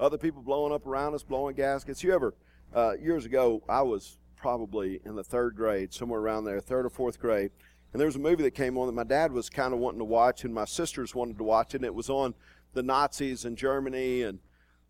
Other 0.00 0.18
people 0.18 0.42
blowing 0.42 0.72
up 0.72 0.84
around 0.84 1.14
us, 1.14 1.22
blowing 1.22 1.54
gaskets. 1.54 2.02
You 2.02 2.12
ever, 2.12 2.34
uh, 2.74 2.94
years 3.00 3.24
ago, 3.24 3.62
I 3.68 3.82
was 3.82 4.18
probably 4.36 5.00
in 5.04 5.14
the 5.14 5.22
third 5.22 5.54
grade, 5.54 5.94
somewhere 5.94 6.20
around 6.20 6.44
there, 6.44 6.60
third 6.60 6.84
or 6.84 6.90
fourth 6.90 7.20
grade. 7.20 7.52
And 7.92 8.00
there 8.00 8.06
was 8.06 8.16
a 8.16 8.20
movie 8.20 8.42
that 8.42 8.50
came 8.50 8.76
on 8.76 8.88
that 8.88 8.92
my 8.94 9.04
dad 9.04 9.30
was 9.30 9.48
kind 9.48 9.72
of 9.72 9.78
wanting 9.78 10.00
to 10.00 10.04
watch, 10.04 10.44
and 10.44 10.52
my 10.52 10.64
sisters 10.64 11.14
wanted 11.14 11.38
to 11.38 11.44
watch 11.44 11.72
it. 11.72 11.76
And 11.76 11.84
it 11.84 11.94
was 11.94 12.10
on 12.10 12.34
the 12.74 12.82
Nazis 12.82 13.44
in 13.44 13.54
Germany. 13.54 14.22
And 14.22 14.40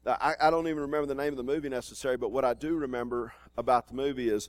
I, 0.07 0.35
I 0.41 0.51
don't 0.51 0.67
even 0.67 0.81
remember 0.81 1.07
the 1.07 1.15
name 1.15 1.35
of 1.35 1.37
the 1.37 1.45
movie 1.45 1.69
necessarily, 1.69 2.17
but 2.17 2.33
what 2.33 2.45
I 2.47 2.55
do 2.55 2.75
remember 2.75 3.35
about 3.59 3.89
the 3.89 3.95
movie 3.95 4.31
is 4.31 4.49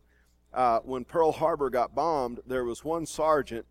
uh, 0.54 0.80
when 0.80 1.04
Pearl 1.04 1.34
Harbor 1.34 1.69
got 1.69 1.93
bombed, 1.93 2.39
there 2.47 2.63
was 2.63 2.86
one 2.86 3.06
sergeant 3.06 3.65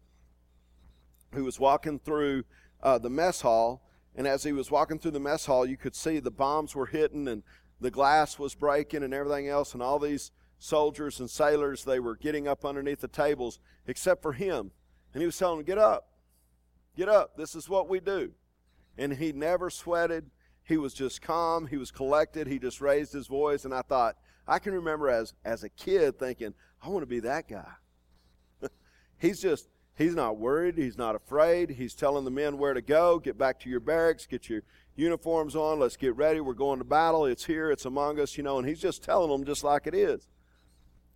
who 1.32 1.42
was 1.42 1.58
walking 1.58 1.98
through 1.98 2.44
uh, 2.82 2.98
the 2.98 3.10
mess 3.10 3.40
hall. 3.40 3.80
And 4.16 4.26
as 4.26 4.42
he 4.42 4.52
was 4.52 4.70
walking 4.70 4.98
through 4.98 5.10
the 5.12 5.20
mess 5.20 5.46
hall, 5.46 5.66
you 5.66 5.76
could 5.76 5.94
see 5.94 6.18
the 6.18 6.30
bombs 6.30 6.74
were 6.74 6.86
hitting 6.86 7.28
and 7.28 7.42
the 7.80 7.90
glass 7.90 8.38
was 8.38 8.54
breaking 8.54 9.02
and 9.02 9.12
everything 9.12 9.48
else. 9.48 9.74
And 9.74 9.82
all 9.82 9.98
these 9.98 10.32
soldiers 10.58 11.20
and 11.20 11.28
sailors, 11.28 11.84
they 11.84 12.00
were 12.00 12.16
getting 12.16 12.48
up 12.48 12.64
underneath 12.64 13.00
the 13.00 13.08
tables, 13.08 13.60
except 13.86 14.22
for 14.22 14.32
him. 14.32 14.70
And 15.12 15.22
he 15.22 15.26
was 15.26 15.36
telling 15.36 15.58
them, 15.58 15.66
Get 15.66 15.78
up, 15.78 16.08
get 16.96 17.08
up. 17.08 17.36
This 17.36 17.54
is 17.54 17.68
what 17.68 17.88
we 17.88 18.00
do. 18.00 18.32
And 18.96 19.12
he 19.12 19.32
never 19.32 19.68
sweated. 19.68 20.30
He 20.64 20.78
was 20.78 20.94
just 20.94 21.20
calm. 21.20 21.66
He 21.66 21.76
was 21.76 21.90
collected. 21.90 22.46
He 22.46 22.58
just 22.58 22.80
raised 22.80 23.12
his 23.12 23.26
voice. 23.26 23.66
And 23.66 23.74
I 23.74 23.82
thought, 23.82 24.16
I 24.48 24.58
can 24.58 24.72
remember 24.72 25.10
as, 25.10 25.34
as 25.44 25.62
a 25.62 25.68
kid 25.68 26.18
thinking, 26.18 26.54
I 26.82 26.88
want 26.88 27.02
to 27.02 27.06
be 27.06 27.20
that 27.20 27.48
guy. 27.48 27.70
he's 29.18 29.40
just, 29.40 29.68
he's 29.96 30.14
not 30.14 30.38
worried. 30.38 30.78
He's 30.78 30.98
not 30.98 31.14
afraid. 31.14 31.70
He's 31.70 31.94
telling 31.94 32.24
the 32.24 32.30
men 32.30 32.58
where 32.58 32.74
to 32.74 32.82
go. 32.82 33.18
Get 33.18 33.36
back 33.36 33.58
to 33.60 33.70
your 33.70 33.80
barracks. 33.80 34.26
Get 34.26 34.48
your 34.48 34.62
uniforms 34.94 35.56
on. 35.56 35.80
Let's 35.80 35.96
get 35.96 36.16
ready. 36.16 36.40
We're 36.40 36.54
going 36.54 36.78
to 36.78 36.84
battle. 36.84 37.26
It's 37.26 37.44
here. 37.44 37.70
It's 37.70 37.84
among 37.84 38.20
us, 38.20 38.36
you 38.36 38.42
know. 38.42 38.58
And 38.58 38.68
he's 38.68 38.80
just 38.80 39.02
telling 39.02 39.30
them 39.30 39.44
just 39.44 39.64
like 39.64 39.86
it 39.86 39.94
is. 39.94 40.28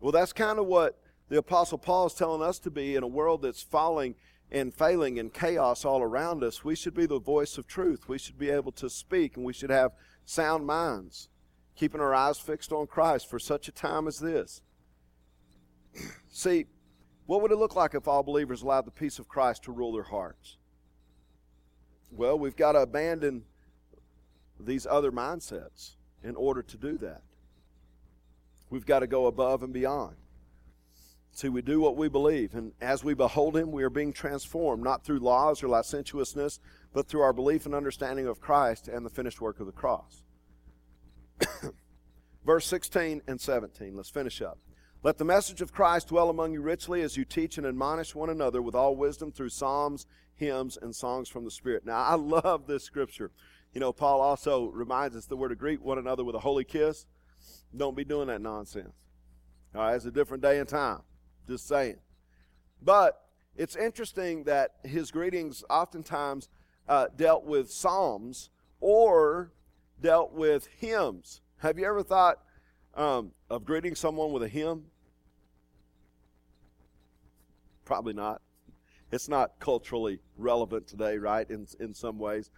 Well, 0.00 0.12
that's 0.12 0.32
kind 0.32 0.58
of 0.58 0.66
what 0.66 0.98
the 1.28 1.38
Apostle 1.38 1.78
Paul 1.78 2.06
is 2.06 2.14
telling 2.14 2.42
us 2.42 2.58
to 2.60 2.70
be 2.70 2.96
in 2.96 3.02
a 3.02 3.08
world 3.08 3.42
that's 3.42 3.62
falling 3.62 4.14
and 4.50 4.74
failing 4.74 5.18
and 5.18 5.32
chaos 5.32 5.84
all 5.84 6.02
around 6.02 6.42
us. 6.42 6.64
We 6.64 6.74
should 6.74 6.94
be 6.94 7.06
the 7.06 7.20
voice 7.20 7.56
of 7.56 7.66
truth. 7.66 8.08
We 8.08 8.18
should 8.18 8.38
be 8.38 8.50
able 8.50 8.72
to 8.72 8.90
speak 8.90 9.36
and 9.36 9.44
we 9.44 9.52
should 9.52 9.70
have 9.70 9.92
sound 10.24 10.66
minds, 10.66 11.28
keeping 11.76 12.00
our 12.00 12.14
eyes 12.14 12.38
fixed 12.38 12.72
on 12.72 12.86
Christ 12.86 13.28
for 13.28 13.38
such 13.38 13.68
a 13.68 13.72
time 13.72 14.08
as 14.08 14.18
this. 14.18 14.62
See, 16.28 16.66
what 17.30 17.42
would 17.42 17.52
it 17.52 17.58
look 17.58 17.76
like 17.76 17.94
if 17.94 18.08
all 18.08 18.24
believers 18.24 18.62
allowed 18.62 18.86
the 18.86 18.90
peace 18.90 19.20
of 19.20 19.28
Christ 19.28 19.62
to 19.62 19.70
rule 19.70 19.92
their 19.92 20.02
hearts? 20.02 20.56
Well, 22.10 22.36
we've 22.36 22.56
got 22.56 22.72
to 22.72 22.80
abandon 22.80 23.44
these 24.58 24.84
other 24.84 25.12
mindsets 25.12 25.92
in 26.24 26.34
order 26.34 26.60
to 26.60 26.76
do 26.76 26.98
that. 26.98 27.22
We've 28.68 28.84
got 28.84 28.98
to 28.98 29.06
go 29.06 29.26
above 29.26 29.62
and 29.62 29.72
beyond. 29.72 30.16
See, 31.30 31.48
we 31.48 31.62
do 31.62 31.80
what 31.80 31.96
we 31.96 32.08
believe, 32.08 32.56
and 32.56 32.72
as 32.80 33.04
we 33.04 33.14
behold 33.14 33.56
Him, 33.56 33.70
we 33.70 33.84
are 33.84 33.90
being 33.90 34.12
transformed, 34.12 34.82
not 34.82 35.04
through 35.04 35.20
laws 35.20 35.62
or 35.62 35.68
licentiousness, 35.68 36.58
but 36.92 37.06
through 37.06 37.20
our 37.20 37.32
belief 37.32 37.64
and 37.64 37.76
understanding 37.76 38.26
of 38.26 38.40
Christ 38.40 38.88
and 38.88 39.06
the 39.06 39.10
finished 39.10 39.40
work 39.40 39.60
of 39.60 39.66
the 39.66 39.72
cross. 39.72 40.24
Verse 42.44 42.66
16 42.66 43.22
and 43.28 43.40
17, 43.40 43.94
let's 43.94 44.10
finish 44.10 44.42
up. 44.42 44.58
Let 45.02 45.16
the 45.16 45.24
message 45.24 45.62
of 45.62 45.72
Christ 45.72 46.08
dwell 46.08 46.28
among 46.28 46.52
you 46.52 46.60
richly 46.60 47.00
as 47.00 47.16
you 47.16 47.24
teach 47.24 47.56
and 47.56 47.66
admonish 47.66 48.14
one 48.14 48.28
another 48.28 48.60
with 48.60 48.74
all 48.74 48.94
wisdom 48.94 49.32
through 49.32 49.48
psalms, 49.48 50.06
hymns, 50.34 50.76
and 50.76 50.94
songs 50.94 51.26
from 51.26 51.44
the 51.44 51.50
Spirit. 51.50 51.86
Now, 51.86 52.02
I 52.02 52.16
love 52.16 52.66
this 52.66 52.84
scripture. 52.84 53.30
You 53.72 53.80
know, 53.80 53.94
Paul 53.94 54.20
also 54.20 54.66
reminds 54.66 55.16
us 55.16 55.24
that 55.26 55.36
we're 55.36 55.48
to 55.48 55.54
greet 55.54 55.80
one 55.80 55.96
another 55.96 56.22
with 56.22 56.34
a 56.34 56.40
holy 56.40 56.64
kiss. 56.64 57.06
Don't 57.74 57.96
be 57.96 58.04
doing 58.04 58.26
that 58.26 58.42
nonsense. 58.42 58.92
All 59.74 59.80
right, 59.80 59.94
it's 59.94 60.04
a 60.04 60.10
different 60.10 60.42
day 60.42 60.58
and 60.58 60.68
time. 60.68 61.00
Just 61.48 61.66
saying. 61.66 61.96
But 62.82 63.22
it's 63.56 63.76
interesting 63.76 64.44
that 64.44 64.72
his 64.84 65.10
greetings 65.10 65.64
oftentimes 65.70 66.50
uh, 66.86 67.06
dealt 67.16 67.46
with 67.46 67.70
psalms 67.70 68.50
or 68.80 69.52
dealt 69.98 70.34
with 70.34 70.68
hymns. 70.78 71.40
Have 71.58 71.78
you 71.78 71.86
ever 71.86 72.02
thought 72.02 72.36
um, 72.94 73.32
of 73.48 73.64
greeting 73.64 73.94
someone 73.94 74.32
with 74.32 74.42
a 74.42 74.48
hymn? 74.48 74.86
Probably 77.84 78.12
not. 78.12 78.40
It's 79.12 79.28
not 79.28 79.58
culturally 79.58 80.20
relevant 80.36 80.86
today, 80.86 81.18
right? 81.18 81.48
In 81.50 81.66
in 81.80 81.94
some 81.94 82.18
ways, 82.18 82.50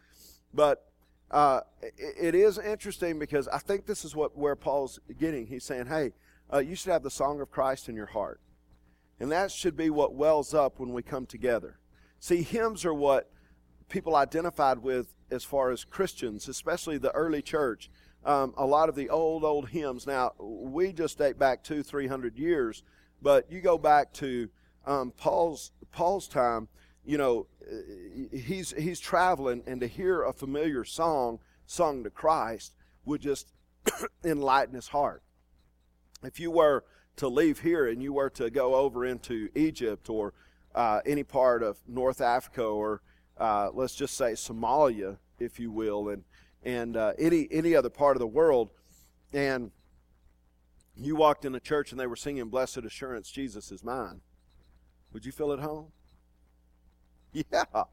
but 0.53 0.85
uh, 1.31 1.61
it, 1.81 1.95
it 2.21 2.35
is 2.35 2.59
interesting 2.59 3.19
because 3.19 3.49
I 3.49 3.59
think 3.59 3.87
this 3.87 4.05
is 4.05 4.15
what 4.15 4.37
where 4.37 4.55
Paul's 4.55 4.99
getting. 5.19 5.47
He's 5.47 5.65
saying, 5.65 5.87
"Hey, 5.87 6.13
uh, 6.53 6.59
you 6.59 6.75
should 6.77 6.93
have 6.93 7.03
the 7.03 7.11
song 7.11 7.41
of 7.41 7.51
Christ 7.51 7.89
in 7.89 7.97
your 7.97 8.07
heart, 8.07 8.41
and 9.19 9.33
that 9.33 9.51
should 9.51 9.77
be 9.77 9.89
what 9.89 10.15
wells 10.15 10.53
up 10.53 10.79
when 10.79 10.93
we 10.93 11.03
come 11.03 11.25
together." 11.25 11.79
See, 12.21 12.43
hymns 12.43 12.85
are 12.85 12.95
what 12.95 13.31
people 13.89 14.15
identified 14.15 14.79
with 14.79 15.15
as 15.31 15.45
far 15.45 15.71
as 15.71 15.85
Christians, 15.85 16.49
especially 16.49 16.99
the 16.99 17.11
early 17.13 17.43
church. 17.43 17.91
Um, 18.25 18.55
a 18.57 18.65
lot 18.65 18.89
of 18.89 18.95
the 18.95 19.11
old, 19.11 19.45
old 19.45 19.69
hymns. 19.69 20.07
Now, 20.07 20.33
we 20.39 20.93
just 20.93 21.19
date 21.19 21.39
back 21.39 21.65
two, 21.65 21.83
three 21.83 22.07
hundred 22.07 22.39
years, 22.39 22.85
but 23.21 23.51
you 23.51 23.61
go 23.61 23.79
back 23.79 24.13
to 24.15 24.49
um, 24.87 25.13
Paul's 25.17 25.73
Paul's 25.91 26.29
time 26.29 26.69
you 27.05 27.19
know, 27.19 27.47
he's 28.33 28.73
he's 28.77 29.01
traveling, 29.01 29.63
and 29.67 29.81
to 29.81 29.87
hear 29.87 30.23
a 30.23 30.33
familiar 30.33 30.85
song 30.85 31.41
sung 31.67 32.05
to 32.05 32.11
Christ 32.11 32.75
would 33.05 33.21
just 33.21 33.53
enlighten 34.25 34.75
his 34.75 34.89
heart. 34.89 35.23
If 36.23 36.39
you 36.39 36.51
were 36.51 36.85
to 37.17 37.29
leave 37.29 37.61
here 37.61 37.89
and 37.89 38.03
you 38.03 38.13
were 38.13 38.31
to 38.31 38.51
go 38.51 38.75
over 38.77 39.05
into 39.05 39.49
Egypt 39.55 40.09
or 40.09 40.33
uh, 40.75 41.01
any 41.05 41.25
part 41.25 41.63
of 41.63 41.77
North 41.89 42.21
Africa 42.21 42.63
or 42.63 43.03
uh, 43.37 43.71
let's 43.73 43.95
just 43.95 44.17
say 44.17 44.33
Somalia, 44.33 45.19
if 45.41 45.59
you 45.59 45.71
will, 45.73 46.09
and 46.09 46.23
and 46.63 46.97
uh, 46.97 47.13
any 47.19 47.49
any 47.51 47.75
other 47.75 47.91
part 47.91 48.17
of 48.17 48.21
the 48.21 48.27
world, 48.27 48.71
and 49.33 49.71
you 50.97 51.17
walked 51.17 51.45
in 51.45 51.55
a 51.55 51.61
church 51.61 51.91
and 51.91 52.01
they 52.01 52.07
were 52.07 52.17
singing 52.17 52.49
"Blessed 52.49 52.79
Assurance, 52.79 53.31
Jesus 53.31 53.73
is 53.73 53.83
Mine," 53.83 54.21
would 55.13 55.25
you 55.25 55.33
feel 55.33 55.53
at 55.53 55.61
home? 55.61 55.93
Yeah. 57.51 57.85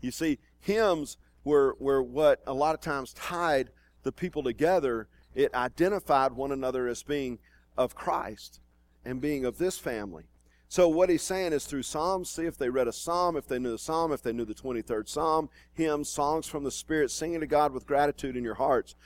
You 0.00 0.10
see, 0.10 0.38
hymns 0.60 1.18
were, 1.44 1.76
were 1.78 2.02
what 2.02 2.42
a 2.46 2.54
lot 2.54 2.74
of 2.74 2.80
times 2.80 3.12
tied 3.12 3.70
the 4.02 4.12
people 4.12 4.42
together. 4.42 5.08
It 5.34 5.54
identified 5.54 6.32
one 6.32 6.52
another 6.52 6.88
as 6.88 7.02
being 7.02 7.38
of 7.76 7.94
Christ 7.94 8.60
and 9.04 9.20
being 9.20 9.44
of 9.44 9.58
this 9.58 9.78
family. 9.78 10.24
So 10.68 10.88
what 10.88 11.10
he's 11.10 11.22
saying 11.22 11.52
is 11.52 11.64
through 11.64 11.84
Psalms, 11.84 12.28
see 12.28 12.44
if 12.44 12.58
they 12.58 12.68
read 12.68 12.88
a 12.88 12.92
psalm, 12.92 13.36
if 13.36 13.46
they 13.46 13.58
knew 13.58 13.70
the 13.70 13.78
psalm, 13.78 14.12
if 14.12 14.22
they 14.22 14.32
knew 14.32 14.44
the 14.44 14.54
23rd 14.54 15.08
psalm, 15.08 15.48
hymns, 15.72 16.08
songs 16.08 16.46
from 16.46 16.64
the 16.64 16.72
Spirit, 16.72 17.10
singing 17.10 17.40
to 17.40 17.46
God 17.46 17.72
with 17.72 17.86
gratitude 17.86 18.36
in 18.36 18.42
your 18.42 18.54
hearts. 18.54 18.96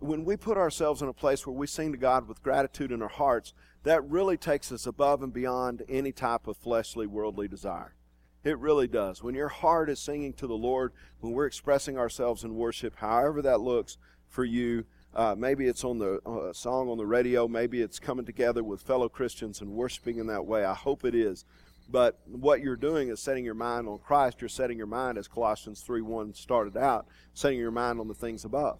When 0.00 0.24
we 0.24 0.36
put 0.36 0.58
ourselves 0.58 1.02
in 1.02 1.08
a 1.08 1.12
place 1.12 1.46
where 1.46 1.54
we 1.54 1.68
sing 1.68 1.92
to 1.92 1.98
God 1.98 2.26
with 2.26 2.42
gratitude 2.42 2.90
in 2.90 3.00
our 3.00 3.08
hearts, 3.08 3.54
that 3.84 4.04
really 4.08 4.36
takes 4.36 4.72
us 4.72 4.86
above 4.86 5.22
and 5.22 5.32
beyond 5.32 5.84
any 5.88 6.10
type 6.10 6.48
of 6.48 6.56
fleshly, 6.56 7.06
worldly 7.06 7.46
desire. 7.46 7.94
It 8.42 8.58
really 8.58 8.88
does. 8.88 9.22
When 9.22 9.34
your 9.34 9.48
heart 9.48 9.88
is 9.88 10.00
singing 10.00 10.34
to 10.34 10.46
the 10.46 10.56
Lord, 10.56 10.92
when 11.20 11.32
we're 11.32 11.46
expressing 11.46 11.96
ourselves 11.96 12.44
in 12.44 12.56
worship, 12.56 12.96
however 12.96 13.40
that 13.42 13.60
looks 13.60 13.96
for 14.28 14.44
you, 14.44 14.84
uh, 15.14 15.34
maybe 15.36 15.66
it's 15.66 15.84
on 15.84 15.98
the 15.98 16.20
uh, 16.26 16.52
song 16.52 16.88
on 16.88 16.98
the 16.98 17.06
radio, 17.06 17.46
maybe 17.46 17.80
it's 17.80 17.98
coming 17.98 18.24
together 18.24 18.64
with 18.64 18.80
fellow 18.80 19.08
Christians 19.08 19.60
and 19.60 19.70
worshiping 19.70 20.18
in 20.18 20.26
that 20.26 20.44
way. 20.44 20.64
I 20.64 20.74
hope 20.74 21.04
it 21.04 21.14
is. 21.14 21.44
But 21.88 22.18
what 22.26 22.60
you're 22.60 22.76
doing 22.76 23.08
is 23.08 23.20
setting 23.20 23.44
your 23.44 23.54
mind 23.54 23.88
on 23.88 23.98
Christ. 23.98 24.40
You're 24.40 24.48
setting 24.48 24.78
your 24.78 24.86
mind, 24.86 25.18
as 25.18 25.28
Colossians 25.28 25.82
3 25.82 26.00
1 26.00 26.34
started 26.34 26.76
out, 26.76 27.06
setting 27.34 27.58
your 27.58 27.70
mind 27.70 28.00
on 28.00 28.08
the 28.08 28.14
things 28.14 28.44
above. 28.44 28.78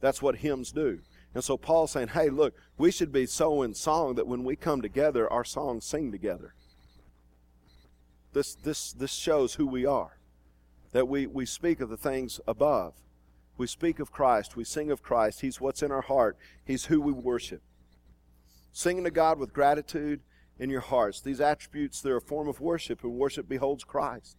That's 0.00 0.22
what 0.22 0.36
hymns 0.36 0.70
do. 0.70 1.00
And 1.34 1.44
so 1.44 1.56
Paul's 1.56 1.92
saying, 1.92 2.08
hey, 2.08 2.30
look, 2.30 2.54
we 2.78 2.90
should 2.90 3.12
be 3.12 3.26
so 3.26 3.62
in 3.62 3.74
song 3.74 4.14
that 4.14 4.26
when 4.26 4.44
we 4.44 4.56
come 4.56 4.80
together, 4.80 5.30
our 5.30 5.44
songs 5.44 5.84
sing 5.84 6.10
together. 6.10 6.54
This, 8.32 8.54
this, 8.54 8.92
this 8.92 9.12
shows 9.12 9.54
who 9.54 9.66
we 9.66 9.84
are. 9.84 10.18
That 10.92 11.08
we, 11.08 11.26
we 11.26 11.44
speak 11.44 11.80
of 11.80 11.90
the 11.90 11.96
things 11.96 12.40
above. 12.46 12.94
We 13.58 13.66
speak 13.66 13.98
of 13.98 14.12
Christ. 14.12 14.56
We 14.56 14.64
sing 14.64 14.90
of 14.90 15.02
Christ. 15.02 15.40
He's 15.40 15.60
what's 15.60 15.82
in 15.82 15.92
our 15.92 16.00
heart. 16.00 16.38
He's 16.64 16.86
who 16.86 17.00
we 17.00 17.12
worship. 17.12 17.60
Singing 18.72 19.04
to 19.04 19.10
God 19.10 19.38
with 19.38 19.52
gratitude 19.52 20.20
in 20.58 20.70
your 20.70 20.80
hearts. 20.80 21.20
These 21.20 21.40
attributes, 21.40 22.00
they're 22.00 22.16
a 22.16 22.22
form 22.22 22.48
of 22.48 22.60
worship, 22.60 23.02
and 23.02 23.14
worship 23.14 23.48
beholds 23.48 23.84
Christ. 23.84 24.36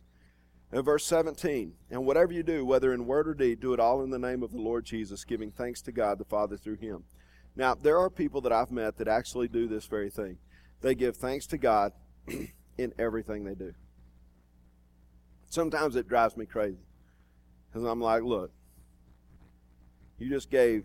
In 0.72 0.82
verse 0.84 1.06
17, 1.06 1.74
and 1.90 2.06
whatever 2.06 2.32
you 2.32 2.44
do, 2.44 2.64
whether 2.64 2.94
in 2.94 3.06
word 3.06 3.28
or 3.28 3.34
deed, 3.34 3.60
do 3.60 3.74
it 3.74 3.80
all 3.80 4.04
in 4.04 4.12
the 4.12 4.20
name 4.20 4.42
of 4.42 4.52
the 4.52 4.62
Lord 4.62 4.86
Jesus, 4.86 5.26
giving 5.26 5.52
thanks 5.52 5.82
to 5.82 5.92
God 5.92 6.18
the 6.18 6.26
Father 6.26 6.58
through 6.58 6.78
him. 6.78 7.04
Now, 7.56 7.76
there 7.76 7.98
are 7.98 8.10
people 8.10 8.40
that 8.42 8.54
I've 8.54 8.72
met 8.72 8.98
that 8.98 9.08
actually 9.08 9.48
do 9.48 9.68
this 9.68 9.88
very 9.88 10.10
thing. 10.10 10.38
They 10.82 10.96
give 10.96 11.18
thanks 11.18 11.48
to 11.48 11.58
God 11.58 11.92
in 12.78 12.94
everything 12.98 13.44
they 13.44 13.56
do. 13.56 13.74
Sometimes 15.50 15.96
it 15.96 16.08
drives 16.08 16.38
me 16.38 16.46
crazy. 16.46 16.86
Because 17.68 17.84
I'm 17.84 18.00
like, 18.00 18.24
look, 18.24 18.52
you 20.20 20.30
just 20.30 20.50
gave 20.50 20.84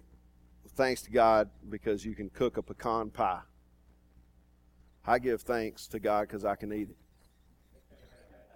thanks 0.76 1.02
to 1.02 1.10
God 1.10 1.50
because 1.68 2.04
you 2.04 2.14
can 2.14 2.30
cook 2.30 2.56
a 2.56 2.62
pecan 2.62 3.10
pie. 3.10 3.40
I 5.06 5.18
give 5.18 5.42
thanks 5.42 5.86
to 5.88 5.98
God 5.98 6.28
because 6.28 6.44
I 6.44 6.54
can 6.54 6.72
eat 6.72 6.88
it. 6.90 6.96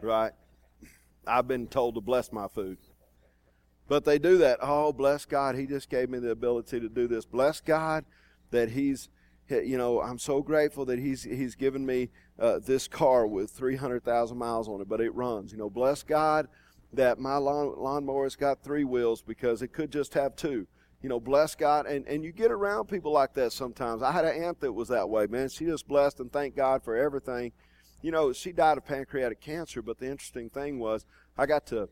Right? 0.00 0.32
I've 1.26 1.46
been 1.46 1.66
told 1.66 1.96
to 1.96 2.00
bless 2.00 2.32
my 2.32 2.48
food. 2.48 2.78
But 3.88 4.04
they 4.04 4.18
do 4.18 4.38
that. 4.38 4.58
Oh, 4.62 4.92
bless 4.92 5.24
God. 5.24 5.56
He 5.56 5.66
just 5.66 5.90
gave 5.90 6.08
me 6.08 6.18
the 6.18 6.30
ability 6.30 6.80
to 6.80 6.88
do 6.88 7.08
this. 7.08 7.24
Bless 7.24 7.60
God 7.60 8.04
that 8.50 8.70
He's, 8.70 9.08
you 9.48 9.76
know, 9.76 10.00
I'm 10.00 10.18
so 10.18 10.42
grateful 10.42 10.84
that 10.86 10.98
He's 10.98 11.24
He's 11.24 11.54
given 11.54 11.84
me 11.84 12.10
uh, 12.38 12.60
this 12.60 12.86
car 12.86 13.26
with 13.26 13.50
300,000 13.50 14.36
miles 14.36 14.68
on 14.68 14.80
it, 14.80 14.88
but 14.88 15.00
it 15.00 15.14
runs. 15.14 15.52
You 15.52 15.58
know, 15.58 15.70
bless 15.70 16.02
God 16.02 16.48
that 16.92 17.18
my 17.18 17.36
lawn, 17.36 17.74
lawnmower's 17.76 18.36
got 18.36 18.62
three 18.62 18.84
wheels 18.84 19.22
because 19.22 19.62
it 19.62 19.72
could 19.72 19.90
just 19.90 20.14
have 20.14 20.36
two. 20.36 20.66
You 21.02 21.08
know, 21.08 21.20
bless 21.20 21.54
God. 21.54 21.86
And, 21.86 22.06
and 22.06 22.24
you 22.24 22.32
get 22.32 22.50
around 22.50 22.88
people 22.88 23.12
like 23.12 23.34
that 23.34 23.52
sometimes. 23.52 24.02
I 24.02 24.10
had 24.10 24.24
an 24.24 24.42
aunt 24.42 24.60
that 24.60 24.72
was 24.72 24.88
that 24.88 25.08
way, 25.08 25.26
man. 25.26 25.48
She 25.48 25.64
just 25.64 25.86
blessed 25.86 26.20
and 26.20 26.32
thanked 26.32 26.56
God 26.56 26.82
for 26.82 26.96
everything. 26.96 27.52
You 28.02 28.10
know, 28.10 28.32
she 28.32 28.52
died 28.52 28.78
of 28.78 28.84
pancreatic 28.84 29.40
cancer, 29.40 29.82
but 29.82 29.98
the 29.98 30.10
interesting 30.10 30.50
thing 30.50 30.78
was 30.78 31.04
I 31.36 31.46
got 31.46 31.66
to, 31.66 31.88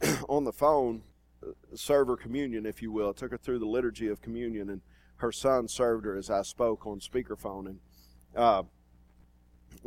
on 0.28 0.44
the 0.44 0.52
phone, 0.52 1.02
uh, 1.42 1.52
serve 1.74 2.08
her 2.08 2.16
communion, 2.16 2.66
if 2.66 2.82
you 2.82 2.90
will. 2.92 3.10
I 3.10 3.12
took 3.12 3.30
her 3.30 3.38
through 3.38 3.58
the 3.58 3.66
liturgy 3.66 4.08
of 4.08 4.20
communion, 4.20 4.68
and 4.68 4.82
her 5.16 5.32
son 5.32 5.68
served 5.68 6.04
her 6.04 6.16
as 6.16 6.30
I 6.30 6.42
spoke 6.42 6.86
on 6.86 7.00
speakerphone. 7.00 7.66
And, 7.66 7.78
uh, 8.34 8.64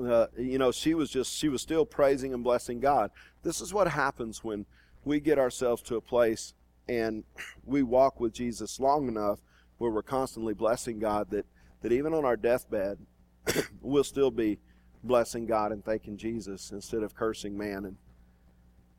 uh, 0.01 0.27
you 0.37 0.57
know, 0.57 0.71
she 0.71 0.93
was 0.93 1.09
just, 1.09 1.33
she 1.33 1.49
was 1.49 1.61
still 1.61 1.85
praising 1.85 2.33
and 2.33 2.43
blessing 2.43 2.79
God. 2.79 3.11
This 3.43 3.61
is 3.61 3.73
what 3.73 3.87
happens 3.87 4.43
when 4.43 4.65
we 5.05 5.19
get 5.19 5.39
ourselves 5.39 5.81
to 5.83 5.95
a 5.95 6.01
place 6.01 6.53
and 6.87 7.23
we 7.65 7.83
walk 7.83 8.19
with 8.19 8.33
Jesus 8.33 8.79
long 8.79 9.07
enough 9.07 9.39
where 9.77 9.91
we're 9.91 10.01
constantly 10.01 10.53
blessing 10.53 10.99
God 10.99 11.29
that, 11.31 11.45
that 11.81 11.91
even 11.91 12.13
on 12.13 12.25
our 12.25 12.37
deathbed, 12.37 12.99
we'll 13.81 14.03
still 14.03 14.31
be 14.31 14.59
blessing 15.03 15.45
God 15.45 15.71
and 15.71 15.83
thanking 15.83 16.17
Jesus 16.17 16.71
instead 16.71 17.03
of 17.03 17.15
cursing 17.15 17.57
man 17.57 17.85
and 17.85 17.97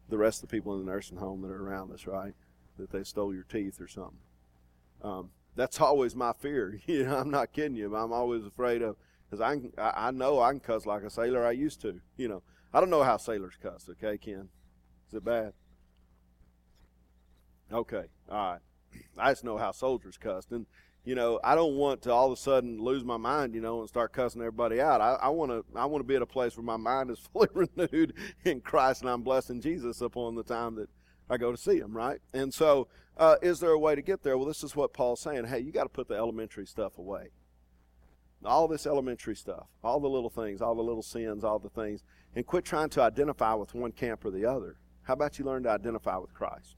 the 0.09 0.19
rest 0.19 0.43
of 0.43 0.49
the 0.49 0.57
people 0.57 0.75
in 0.75 0.85
the 0.85 0.93
nursing 0.93 1.17
home 1.17 1.41
that 1.43 1.51
are 1.51 1.67
around 1.67 1.91
us, 1.93 2.07
right? 2.07 2.35
That 2.79 2.91
they 2.91 3.05
stole 3.05 3.35
your 3.35 3.45
teeth 3.45 3.81
or 3.81 3.89
something. 3.89 4.19
Um, 5.03 5.31
that's 5.57 5.81
always 5.81 6.15
my 6.15 6.33
fear. 6.33 6.79
You 6.87 7.05
know, 7.05 7.17
I'm 7.17 7.31
not 7.31 7.53
kidding 7.53 7.77
you. 7.77 7.95
I'm 7.95 8.13
always 8.13 8.45
afraid 8.45 8.83
of 8.83 8.97
because 9.37 9.71
I, 9.79 10.09
I 10.09 10.11
know 10.11 10.41
I 10.41 10.51
can 10.51 10.61
cuss 10.61 10.87
like 10.87 11.03
a 11.03 11.11
sailor. 11.11 11.45
I 11.45 11.53
used 11.53 11.81
to. 11.83 12.01
You 12.17 12.29
know, 12.29 12.43
I 12.73 12.81
don't 12.81 12.91
know 12.91 13.03
how 13.03 13.17
sailors 13.17 13.55
cuss. 13.61 13.89
Okay, 13.91 14.19
Ken, 14.19 14.49
is 15.09 15.15
it 15.15 15.25
bad? 15.25 15.53
Okay, 17.73 18.05
all 18.31 18.53
right. 18.53 18.61
I 19.19 19.33
just 19.33 19.45
know 19.45 19.57
how 19.57 19.73
soldiers 19.73 20.17
cuss, 20.17 20.47
and 20.51 20.67
you 21.05 21.15
know, 21.15 21.39
I 21.45 21.55
don't 21.55 21.75
want 21.77 22.03
to 22.03 22.13
all 22.13 22.27
of 22.27 22.33
a 22.33 22.41
sudden 22.41 22.81
lose 22.81 23.05
my 23.05 23.17
mind, 23.17 23.55
you 23.55 23.61
know, 23.61 23.81
and 23.81 23.89
start 23.89 24.13
cussing 24.13 24.41
everybody 24.41 24.81
out. 24.81 25.01
I 25.01 25.29
want 25.29 25.51
to, 25.51 25.65
I 25.79 25.85
want 25.85 26.03
to 26.03 26.07
be 26.07 26.17
at 26.17 26.23
a 26.23 26.27
place 26.27 26.57
where 26.57 26.65
my 26.65 26.77
mind 26.77 27.11
is 27.11 27.19
fully 27.33 27.49
renewed 27.53 28.15
in 28.45 28.61
Christ, 28.61 29.03
and 29.03 29.11
I'm 29.11 29.23
blessing 29.23 29.61
Jesus 29.61 30.01
upon 30.01 30.35
the 30.35 30.43
time 30.43 30.77
that 30.77 30.89
I 31.29 31.37
go 31.37 31.51
to 31.51 31.59
see 31.59 31.79
Him, 31.79 31.97
right? 31.97 32.21
And 32.33 32.55
so, 32.55 32.89
uh, 33.17 33.37
is 33.43 33.61
there 33.61 33.71
a 33.71 33.79
way 33.79 33.95
to 33.95 34.03
get 34.03 34.23
there? 34.23 34.37
Well, 34.39 34.47
this 34.47 34.65
is 34.65 34.75
what 34.75 34.93
Paul's 34.93 35.21
saying. 35.21 35.47
Hey, 35.47 35.61
you 35.61 35.73
got 35.73 35.85
to 35.85 35.89
put 35.89 36.09
the 36.09 36.17
elementary 36.17 36.67
stuff 36.67 36.99
away. 36.99 37.31
All 38.45 38.69
this 38.69 38.87
elementary 38.87 39.37
stuff, 39.37 39.67
all 39.83 40.01
the 40.01 40.09
little 40.09 40.31
things, 40.31 40.61
all 40.61 40.75
the 40.75 40.83
little 40.83 41.03
sins, 41.03 41.45
all 41.45 41.59
the 41.59 41.71
things, 41.71 42.03
and 42.35 42.47
quit 42.47 42.65
trying 42.65 42.91
to 42.91 43.03
identify 43.03 43.55
with 43.55 43.75
one 43.75 43.93
camp 43.93 44.25
or 44.25 44.31
the 44.31 44.45
other. 44.45 44.77
How 45.03 45.15
about 45.15 45.39
you 45.39 45.45
learn 45.45 45.63
to 45.65 45.71
identify 45.71 46.17
with 46.17 46.35
Christ? 46.35 46.77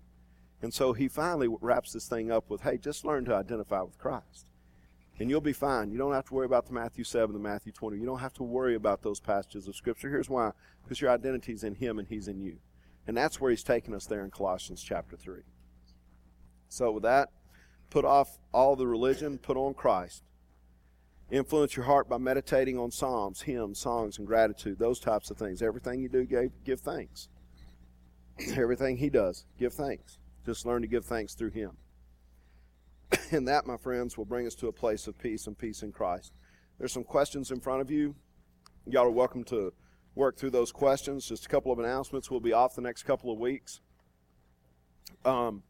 And 0.62 0.72
so 0.72 0.92
he 0.92 1.08
finally 1.08 1.48
wraps 1.60 1.92
this 1.92 2.08
thing 2.08 2.30
up 2.30 2.48
with, 2.48 2.62
hey, 2.62 2.78
just 2.78 3.04
learn 3.04 3.24
to 3.26 3.34
identify 3.34 3.82
with 3.82 3.98
Christ. 3.98 4.50
And 5.18 5.30
you'll 5.30 5.40
be 5.40 5.52
fine. 5.52 5.90
You 5.90 5.98
don't 5.98 6.12
have 6.12 6.26
to 6.26 6.34
worry 6.34 6.46
about 6.46 6.66
the 6.66 6.72
Matthew 6.72 7.04
7, 7.04 7.32
the 7.32 7.38
Matthew 7.38 7.72
20. 7.72 7.98
You 7.98 8.04
don't 8.04 8.18
have 8.18 8.34
to 8.34 8.42
worry 8.42 8.74
about 8.74 9.02
those 9.02 9.20
passages 9.20 9.66
of 9.66 9.76
Scripture. 9.76 10.10
Here's 10.10 10.28
why 10.28 10.52
because 10.82 11.00
your 11.00 11.10
identity 11.10 11.52
is 11.52 11.64
in 11.64 11.74
Him 11.74 11.98
and 11.98 12.06
He's 12.06 12.28
in 12.28 12.40
you. 12.40 12.58
And 13.06 13.16
that's 13.16 13.40
where 13.40 13.50
He's 13.50 13.62
taking 13.62 13.94
us 13.94 14.06
there 14.06 14.24
in 14.24 14.30
Colossians 14.30 14.82
chapter 14.82 15.16
3. 15.16 15.40
So, 16.68 16.90
with 16.90 17.04
that, 17.04 17.30
put 17.90 18.04
off 18.04 18.38
all 18.52 18.76
the 18.76 18.86
religion, 18.86 19.38
put 19.38 19.56
on 19.56 19.74
Christ. 19.74 20.22
Influence 21.30 21.74
your 21.74 21.86
heart 21.86 22.08
by 22.08 22.18
meditating 22.18 22.78
on 22.78 22.90
psalms, 22.92 23.42
hymns, 23.42 23.80
songs, 23.80 24.18
and 24.18 24.26
gratitude, 24.26 24.78
those 24.78 25.00
types 25.00 25.30
of 25.30 25.36
things. 25.36 25.60
Everything 25.60 26.00
you 26.00 26.08
do, 26.08 26.24
give, 26.24 26.52
give 26.64 26.80
thanks. 26.80 27.28
Everything 28.56 28.96
He 28.96 29.10
does, 29.10 29.44
give 29.58 29.74
thanks. 29.74 30.18
Just 30.44 30.66
learn 30.66 30.82
to 30.82 30.88
give 30.88 31.04
thanks 31.04 31.34
through 31.34 31.50
Him. 31.50 31.72
and 33.32 33.48
that, 33.48 33.66
my 33.66 33.76
friends, 33.76 34.16
will 34.16 34.24
bring 34.24 34.46
us 34.46 34.54
to 34.56 34.68
a 34.68 34.72
place 34.72 35.08
of 35.08 35.18
peace 35.18 35.48
and 35.48 35.58
peace 35.58 35.82
in 35.82 35.90
Christ. 35.90 36.32
There's 36.78 36.92
some 36.92 37.04
questions 37.04 37.50
in 37.50 37.58
front 37.58 37.80
of 37.80 37.90
you. 37.90 38.14
Y'all 38.86 39.06
are 39.06 39.10
welcome 39.10 39.42
to 39.44 39.72
work 40.14 40.36
through 40.36 40.50
those 40.50 40.70
questions. 40.70 41.26
Just 41.26 41.46
a 41.46 41.48
couple 41.48 41.72
of 41.72 41.80
announcements. 41.80 42.30
We'll 42.30 42.38
be 42.38 42.52
off 42.52 42.76
the 42.76 42.82
next 42.82 43.02
couple 43.02 43.32
of 43.32 43.38
weeks. 43.38 43.80
Um, 45.24 45.64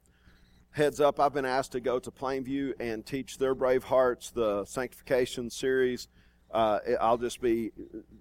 heads 0.76 1.00
up, 1.00 1.18
I've 1.18 1.32
been 1.32 1.46
asked 1.46 1.72
to 1.72 1.80
go 1.80 1.98
to 1.98 2.10
Plainview 2.10 2.74
and 2.78 3.04
teach 3.04 3.38
their 3.38 3.54
Brave 3.54 3.82
Hearts, 3.82 4.30
the 4.30 4.66
sanctification 4.66 5.48
series. 5.48 6.08
Uh, 6.52 6.80
I'll 7.00 7.16
just 7.16 7.40
be 7.40 7.70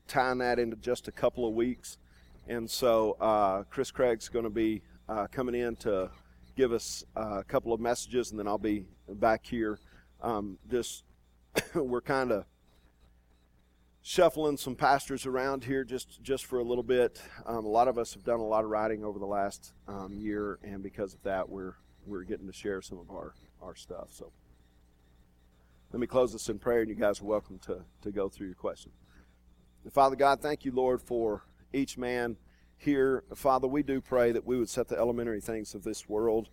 tying 0.08 0.38
that 0.38 0.58
into 0.58 0.78
just 0.78 1.10
a 1.10 1.12
couple 1.12 1.46
of 1.46 1.54
weeks. 1.54 1.98
And 2.48 2.72
so 2.72 3.18
uh, 3.20 3.64
Chris 3.64 3.92
Craig's 3.92 4.30
going 4.30 4.46
to 4.46 4.50
be 4.50 4.84
uh, 5.10 5.28
coming 5.28 5.54
in 5.54 5.76
to 5.78 6.10
give 6.56 6.72
us 6.72 7.04
uh, 7.18 7.40
a 7.40 7.44
couple 7.44 7.74
of 7.74 7.82
messages, 7.82 8.32
and 8.32 8.40
then 8.40 8.48
I'll 8.48 8.58
be 8.58 8.86
back 9.10 9.46
here. 9.46 9.78
Um, 10.22 10.58
just 10.72 11.04
we're 11.76 12.00
kind 12.00 12.32
of 12.32 12.46
shuffling 14.02 14.56
some 14.56 14.76
pastors 14.76 15.26
around 15.26 15.66
here 15.66 15.84
just 15.84 16.22
just 16.24 16.46
for 16.46 16.60
a 16.60 16.64
little 16.64 16.84
bit. 16.84 17.22
Um, 17.46 17.66
a 17.66 17.70
lot 17.70 17.90
of 17.90 17.98
us 17.98 18.14
have 18.14 18.24
done 18.24 18.40
a 18.40 18.46
lot 18.46 18.64
of 18.64 18.70
writing 18.70 19.04
over 19.04 19.20
the 19.20 19.26
last 19.26 19.74
um, 19.90 20.14
year, 20.14 20.58
and 20.64 20.82
because 20.82 21.14
of 21.14 21.22
that, 21.24 21.50
we're 21.50 21.74
we're 22.06 22.24
getting 22.24 22.48
to 22.48 22.54
share 22.54 22.82
some 22.82 22.98
of 22.98 23.10
our 23.10 23.34
our 23.62 23.76
stuff. 23.76 24.10
So 24.12 24.32
let 25.92 26.00
me 26.00 26.08
close 26.08 26.34
this 26.34 26.50
in 26.50 26.60
prayer, 26.60 26.82
and 26.82 26.90
you 26.90 26.96
guys 26.96 27.22
are 27.22 27.26
welcome 27.26 27.60
to 27.60 27.84
to 28.02 28.12
go 28.12 28.30
through 28.30 28.48
your 28.48 28.56
questions. 28.56 28.96
Father 29.92 30.16
God, 30.16 30.42
thank 30.42 30.66
you, 30.66 30.72
Lord, 30.72 31.02
for 31.02 31.44
each 31.72 31.98
man 31.98 32.38
here, 32.78 33.24
Father, 33.34 33.68
we 33.68 33.84
do 33.84 34.02
pray 34.02 34.32
that 34.32 34.46
we 34.46 34.58
would 34.58 34.70
set 34.70 34.88
the 34.88 34.98
elementary 34.98 35.42
things 35.42 35.74
of 35.74 35.84
this 35.84 36.10
world, 36.10 36.50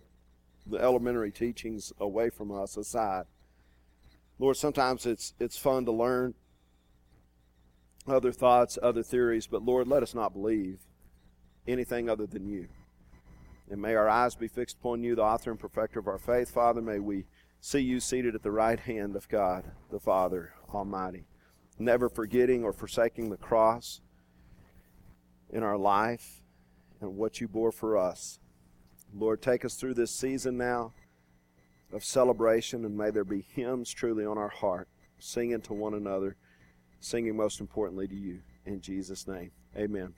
the 0.65 0.77
elementary 0.77 1.31
teachings 1.31 1.91
away 1.99 2.29
from 2.29 2.51
us 2.51 2.77
aside. 2.77 3.25
Lord, 4.39 4.57
sometimes 4.57 5.05
it's 5.05 5.33
it's 5.39 5.57
fun 5.57 5.85
to 5.85 5.91
learn 5.91 6.33
other 8.07 8.31
thoughts, 8.31 8.77
other 8.81 9.03
theories, 9.03 9.47
but 9.47 9.63
Lord, 9.63 9.87
let 9.87 10.03
us 10.03 10.15
not 10.15 10.33
believe 10.33 10.79
anything 11.67 12.09
other 12.09 12.25
than 12.25 12.47
you. 12.47 12.67
And 13.73 13.81
may 13.81 13.95
our 13.95 14.07
eyes 14.07 14.35
be 14.35 14.47
fixed 14.47 14.77
upon 14.77 15.01
you, 15.01 15.15
the 15.15 15.23
author 15.23 15.49
and 15.49 15.59
perfecter 15.59 15.97
of 15.97 16.07
our 16.07 16.19
faith. 16.19 16.51
Father, 16.51 16.79
may 16.79 16.99
we 16.99 17.25
see 17.59 17.79
you 17.79 17.99
seated 17.99 18.35
at 18.35 18.43
the 18.43 18.51
right 18.51 18.79
hand 18.79 19.15
of 19.15 19.27
God, 19.27 19.65
the 19.89 19.99
Father 19.99 20.53
Almighty, 20.71 21.25
never 21.79 22.07
forgetting 22.07 22.63
or 22.63 22.71
forsaking 22.71 23.31
the 23.31 23.35
cross 23.35 23.99
in 25.49 25.63
our 25.63 25.75
life 25.75 26.43
and 27.01 27.17
what 27.17 27.41
you 27.41 27.47
bore 27.47 27.71
for 27.71 27.97
us. 27.97 28.37
Lord, 29.11 29.41
take 29.41 29.65
us 29.65 29.73
through 29.73 29.95
this 29.95 30.11
season 30.11 30.55
now 30.55 30.93
of 31.91 32.03
celebration, 32.03 32.85
and 32.85 32.95
may 32.95 33.09
there 33.09 33.23
be 33.23 33.41
hymns 33.41 33.89
truly 33.89 34.23
on 34.23 34.37
our 34.37 34.49
heart, 34.49 34.87
singing 35.17 35.61
to 35.61 35.73
one 35.73 35.95
another, 35.95 36.35
singing 36.99 37.35
most 37.35 37.59
importantly 37.59 38.07
to 38.07 38.15
you. 38.15 38.41
In 38.67 38.81
Jesus' 38.81 39.27
name, 39.27 39.49
amen. 39.75 40.13